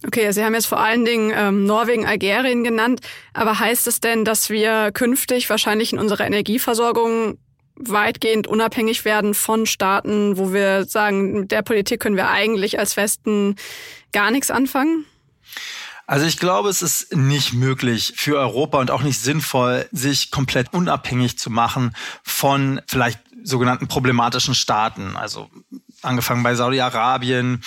Okay, 0.07 0.31
Sie 0.31 0.43
haben 0.43 0.55
jetzt 0.55 0.65
vor 0.65 0.79
allen 0.79 1.05
Dingen 1.05 1.31
ähm, 1.35 1.67
Norwegen, 1.67 2.07
Algerien 2.07 2.63
genannt. 2.63 3.01
Aber 3.35 3.59
heißt 3.59 3.85
es 3.85 3.99
denn, 3.99 4.25
dass 4.25 4.49
wir 4.49 4.91
künftig 4.91 5.47
wahrscheinlich 5.51 5.93
in 5.93 5.99
unserer 5.99 6.25
Energieversorgung 6.25 7.37
weitgehend 7.79 8.47
unabhängig 8.47 9.05
werden 9.05 9.33
von 9.33 9.65
Staaten, 9.65 10.37
wo 10.37 10.53
wir 10.53 10.85
sagen, 10.85 11.41
mit 11.41 11.51
der 11.51 11.61
Politik 11.61 12.01
können 12.01 12.17
wir 12.17 12.29
eigentlich 12.29 12.77
als 12.79 12.97
Westen 12.97 13.55
gar 14.11 14.31
nichts 14.31 14.51
anfangen? 14.51 15.05
Also 16.07 16.25
ich 16.25 16.39
glaube, 16.39 16.69
es 16.69 16.81
ist 16.81 17.15
nicht 17.15 17.53
möglich 17.53 18.13
für 18.15 18.39
Europa 18.39 18.79
und 18.79 18.89
auch 18.89 19.03
nicht 19.03 19.21
sinnvoll, 19.21 19.87
sich 19.91 20.31
komplett 20.31 20.73
unabhängig 20.73 21.37
zu 21.37 21.51
machen 21.51 21.95
von 22.23 22.81
vielleicht 22.87 23.19
sogenannten 23.43 23.87
problematischen 23.87 24.55
Staaten. 24.55 25.15
Also 25.15 25.49
angefangen 26.01 26.43
bei 26.43 26.55
Saudi-Arabien, 26.55 27.61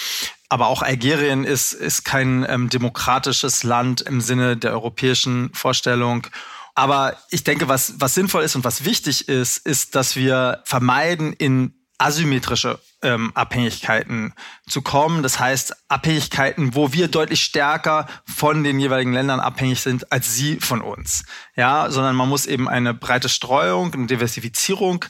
aber 0.48 0.66
auch 0.66 0.83
Algerien 0.83 1.44
ist, 1.44 1.72
ist 1.72 2.05
kein 2.05 2.44
ähm, 2.48 2.68
demokratisches 2.68 3.62
Land 3.62 4.01
im 4.03 4.20
Sinne 4.20 4.57
der 4.57 4.72
europäischen 4.72 5.53
Vorstellung. 5.55 6.27
Aber 6.74 7.16
ich 7.30 7.44
denke, 7.44 7.68
was, 7.68 7.94
was 8.00 8.14
sinnvoll 8.14 8.42
ist 8.42 8.56
und 8.56 8.64
was 8.64 8.85
wichtig 8.85 9.28
ist, 9.28 9.58
ist, 9.58 9.94
dass 9.94 10.16
wir 10.16 10.62
vermeiden, 10.64 11.32
in 11.32 11.74
asymmetrische 12.02 12.80
ähm, 13.02 13.30
Abhängigkeiten 13.35 14.35
zu 14.68 14.82
kommen. 14.82 15.22
Das 15.22 15.38
heißt, 15.38 15.74
Abhängigkeiten, 15.88 16.74
wo 16.74 16.92
wir 16.92 17.08
deutlich 17.08 17.42
stärker 17.42 18.06
von 18.24 18.64
den 18.64 18.80
jeweiligen 18.80 19.12
Ländern 19.12 19.40
abhängig 19.40 19.80
sind 19.80 20.11
als 20.11 20.35
sie 20.35 20.56
von 20.56 20.80
uns. 20.80 21.24
Ja, 21.54 21.90
sondern 21.90 22.16
man 22.16 22.28
muss 22.28 22.46
eben 22.46 22.68
eine 22.68 22.94
breite 22.94 23.28
Streuung, 23.28 23.92
eine 23.94 24.06
Diversifizierung 24.06 25.04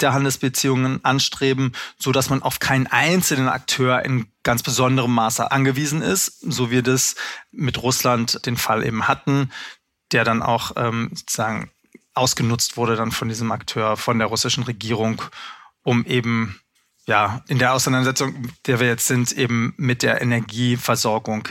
der 0.00 0.12
Handelsbeziehungen 0.12 1.04
anstreben, 1.04 1.72
so 1.98 2.12
dass 2.12 2.30
man 2.30 2.42
auf 2.42 2.58
keinen 2.58 2.86
einzelnen 2.86 3.48
Akteur 3.48 4.04
in 4.04 4.28
ganz 4.42 4.62
besonderem 4.62 5.12
Maße 5.12 5.50
angewiesen 5.50 6.02
ist, 6.02 6.40
so 6.40 6.70
wie 6.70 6.82
das 6.82 7.16
mit 7.50 7.82
Russland 7.82 8.46
den 8.46 8.56
Fall 8.56 8.84
eben 8.84 9.08
hatten 9.08 9.50
der 10.12 10.24
dann 10.24 10.42
auch 10.42 10.72
ähm, 10.76 11.10
sozusagen 11.14 11.70
ausgenutzt 12.14 12.76
wurde 12.76 12.96
dann 12.96 13.12
von 13.12 13.28
diesem 13.28 13.52
Akteur, 13.52 13.96
von 13.96 14.18
der 14.18 14.28
russischen 14.28 14.64
Regierung, 14.64 15.22
um 15.82 16.04
eben 16.06 16.58
ja 17.06 17.42
in 17.48 17.58
der 17.58 17.74
Auseinandersetzung, 17.74 18.48
der 18.66 18.80
wir 18.80 18.86
jetzt 18.86 19.06
sind, 19.06 19.32
eben 19.32 19.74
mit 19.76 20.02
der 20.02 20.20
Energieversorgung 20.20 21.48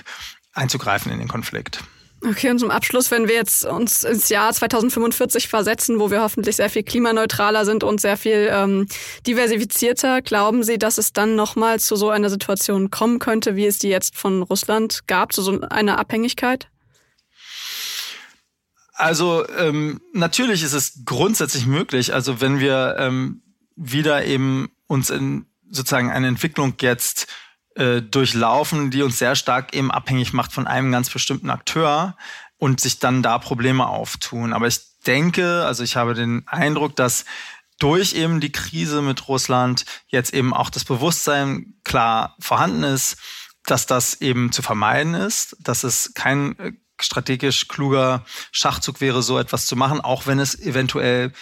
einzugreifen 0.53 1.11
in 1.11 1.19
den 1.19 1.27
Konflikt. 1.27 1.83
Okay, 2.23 2.49
und 2.49 2.57
zum 2.59 2.71
Abschluss, 2.71 3.11
wenn 3.11 3.27
wir 3.27 3.35
jetzt 3.35 3.65
uns 3.65 4.03
ins 4.03 4.29
Jahr 4.29 4.51
2045 4.51 5.47
versetzen, 5.47 5.99
wo 5.99 6.09
wir 6.09 6.21
hoffentlich 6.21 6.55
sehr 6.55 6.69
viel 6.69 6.81
klimaneutraler 6.81 7.65
sind 7.65 7.83
und 7.83 8.01
sehr 8.01 8.17
viel 8.17 8.49
ähm, 8.51 8.87
diversifizierter, 9.27 10.21
glauben 10.23 10.63
Sie, 10.63 10.79
dass 10.79 10.97
es 10.97 11.13
dann 11.13 11.35
nochmal 11.35 11.79
zu 11.79 11.95
so 11.95 12.09
einer 12.09 12.29
Situation 12.29 12.89
kommen 12.89 13.19
könnte, 13.19 13.55
wie 13.55 13.67
es 13.67 13.77
die 13.77 13.89
jetzt 13.89 14.17
von 14.17 14.41
Russland 14.41 15.07
gab, 15.07 15.33
zu 15.33 15.43
so 15.43 15.61
einer 15.61 15.99
Abhängigkeit? 15.99 16.67
Also 18.95 19.47
ähm, 19.57 20.01
natürlich 20.13 20.63
ist 20.63 20.73
es 20.73 21.03
grundsätzlich 21.05 21.65
möglich. 21.65 22.13
Also 22.13 22.41
wenn 22.41 22.59
wir 22.59 22.95
ähm, 22.97 23.41
wieder 23.75 24.25
eben 24.25 24.69
uns 24.87 25.09
in 25.09 25.45
sozusagen 25.69 26.11
eine 26.11 26.27
Entwicklung 26.27 26.75
jetzt 26.79 27.27
äh, 27.75 28.01
durchlaufen, 28.01 28.91
die 28.91 29.03
uns 29.03 29.19
sehr 29.19 29.35
stark 29.35 29.75
eben 29.75 29.91
abhängig 29.91 30.31
macht 30.31 30.53
von 30.53 30.65
einem 30.65 30.91
ganz 30.91 31.09
bestimmten 31.09 31.49
Akteur 31.49 32.15
und 32.57 32.79
sich 32.79 32.99
dann 32.99 33.21
da 33.21 33.37
Probleme 33.37 33.87
auftun. 33.87 34.53
Aber 34.53 34.67
ich 34.67 34.79
denke, 35.05 35.65
also 35.65 35.83
ich 35.83 35.97
habe 35.97 36.13
den 36.13 36.47
Eindruck, 36.47 36.95
dass 36.95 37.25
durch 37.79 38.13
eben 38.13 38.39
die 38.39 38.51
Krise 38.51 39.01
mit 39.01 39.27
Russland 39.27 39.85
jetzt 40.07 40.33
eben 40.33 40.53
auch 40.53 40.69
das 40.69 40.85
Bewusstsein 40.85 41.73
klar 41.83 42.35
vorhanden 42.39 42.83
ist, 42.83 43.17
dass 43.65 43.85
das 43.85 44.21
eben 44.21 44.51
zu 44.51 44.61
vermeiden 44.61 45.13
ist, 45.13 45.57
dass 45.59 45.83
es 45.83 46.13
kein 46.13 46.57
äh, 46.59 46.71
strategisch 47.01 47.67
kluger 47.67 48.25
Schachzug 48.51 49.01
wäre, 49.01 49.21
so 49.21 49.39
etwas 49.39 49.65
zu 49.65 49.75
machen, 49.75 50.01
auch 50.01 50.27
wenn 50.27 50.39
es 50.39 50.59
eventuell 50.59 51.33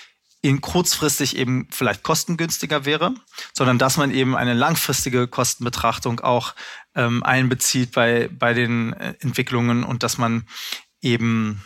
in 0.41 0.59
kurzfristig 0.59 1.37
eben 1.37 1.67
vielleicht 1.71 2.03
kostengünstiger 2.03 2.83
wäre, 2.83 3.15
sondern 3.53 3.79
dass 3.79 3.95
man 3.95 4.11
eben 4.11 4.35
eine 4.35 4.53
langfristige 4.53 5.27
Kostenbetrachtung 5.27 6.19
auch 6.19 6.53
ähm, 6.95 7.23
einbezieht 7.23 7.93
bei, 7.93 8.29
bei 8.31 8.53
den 8.53 8.91
äh, 8.93 9.13
Entwicklungen 9.21 9.85
und 9.85 10.03
dass 10.03 10.17
man 10.17 10.45
eben 11.01 11.63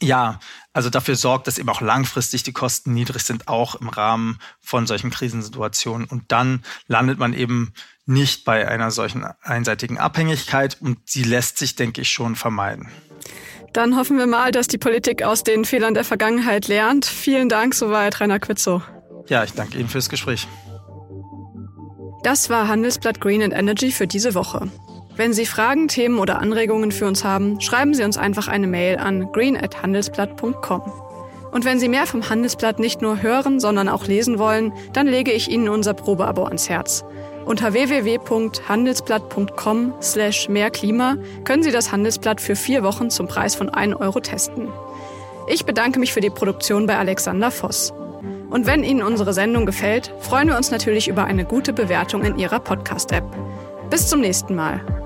ja, 0.00 0.40
also 0.72 0.90
dafür 0.90 1.16
sorgt, 1.16 1.46
dass 1.46 1.58
eben 1.58 1.68
auch 1.68 1.80
langfristig 1.80 2.42
die 2.42 2.52
Kosten 2.52 2.92
niedrig 2.92 3.22
sind, 3.22 3.48
auch 3.48 3.76
im 3.76 3.88
Rahmen 3.88 4.38
von 4.60 4.86
solchen 4.86 5.10
Krisensituationen. 5.10 6.06
Und 6.06 6.24
dann 6.28 6.62
landet 6.86 7.18
man 7.18 7.32
eben 7.32 7.72
nicht 8.04 8.44
bei 8.44 8.68
einer 8.68 8.90
solchen 8.90 9.24
einseitigen 9.42 9.98
Abhängigkeit 9.98 10.76
und 10.80 10.98
sie 11.08 11.22
lässt 11.22 11.58
sich, 11.58 11.76
denke 11.76 12.02
ich, 12.02 12.10
schon 12.10 12.36
vermeiden. 12.36 12.88
Dann 13.72 13.96
hoffen 13.96 14.16
wir 14.16 14.26
mal, 14.26 14.52
dass 14.52 14.68
die 14.68 14.78
Politik 14.78 15.22
aus 15.22 15.42
den 15.42 15.64
Fehlern 15.64 15.94
der 15.94 16.04
Vergangenheit 16.04 16.68
lernt. 16.68 17.04
Vielen 17.04 17.48
Dank 17.48 17.74
soweit, 17.74 18.20
Rainer 18.20 18.38
Quitzow. 18.38 18.82
Ja, 19.28 19.44
ich 19.44 19.52
danke 19.52 19.78
Ihnen 19.78 19.88
fürs 19.88 20.08
Gespräch. 20.08 20.46
Das 22.22 22.48
war 22.48 22.68
Handelsblatt 22.68 23.20
Green 23.20 23.42
and 23.42 23.52
Energy 23.52 23.92
für 23.92 24.06
diese 24.06 24.34
Woche. 24.34 24.70
Wenn 25.16 25.32
Sie 25.32 25.46
Fragen, 25.46 25.88
Themen 25.88 26.18
oder 26.18 26.40
Anregungen 26.40 26.92
für 26.92 27.06
uns 27.06 27.24
haben, 27.24 27.58
schreiben 27.62 27.94
Sie 27.94 28.04
uns 28.04 28.18
einfach 28.18 28.48
eine 28.48 28.66
Mail 28.66 28.98
an 28.98 29.32
green@handelsblatt.com. 29.32 30.82
Und 31.52 31.64
wenn 31.64 31.78
Sie 31.78 31.88
mehr 31.88 32.06
vom 32.06 32.28
Handelsblatt 32.28 32.78
nicht 32.78 33.00
nur 33.00 33.22
hören, 33.22 33.60
sondern 33.60 33.88
auch 33.88 34.06
lesen 34.06 34.38
wollen, 34.38 34.74
dann 34.92 35.06
lege 35.06 35.32
ich 35.32 35.50
Ihnen 35.50 35.70
unser 35.70 35.94
Probeabo 35.94 36.44
ans 36.44 36.68
Herz. 36.68 37.02
Unter 37.46 37.72
www.handelsblatt.com 37.72 39.94
slash 40.02 40.50
mehrklima 40.50 41.16
können 41.44 41.62
Sie 41.62 41.70
das 41.70 41.92
Handelsblatt 41.92 42.42
für 42.42 42.56
vier 42.56 42.82
Wochen 42.82 43.08
zum 43.08 43.26
Preis 43.26 43.54
von 43.54 43.70
1 43.70 43.96
Euro 43.96 44.20
testen. 44.20 44.68
Ich 45.48 45.64
bedanke 45.64 45.98
mich 45.98 46.12
für 46.12 46.20
die 46.20 46.28
Produktion 46.28 46.86
bei 46.86 46.98
Alexander 46.98 47.50
Voss. 47.50 47.94
Und 48.50 48.66
wenn 48.66 48.84
Ihnen 48.84 49.02
unsere 49.02 49.32
Sendung 49.32 49.64
gefällt, 49.64 50.12
freuen 50.20 50.48
wir 50.48 50.58
uns 50.58 50.70
natürlich 50.70 51.08
über 51.08 51.24
eine 51.24 51.46
gute 51.46 51.72
Bewertung 51.72 52.22
in 52.22 52.38
Ihrer 52.38 52.60
Podcast-App. 52.60 53.24
Bis 53.88 54.08
zum 54.08 54.20
nächsten 54.20 54.54
Mal. 54.54 55.05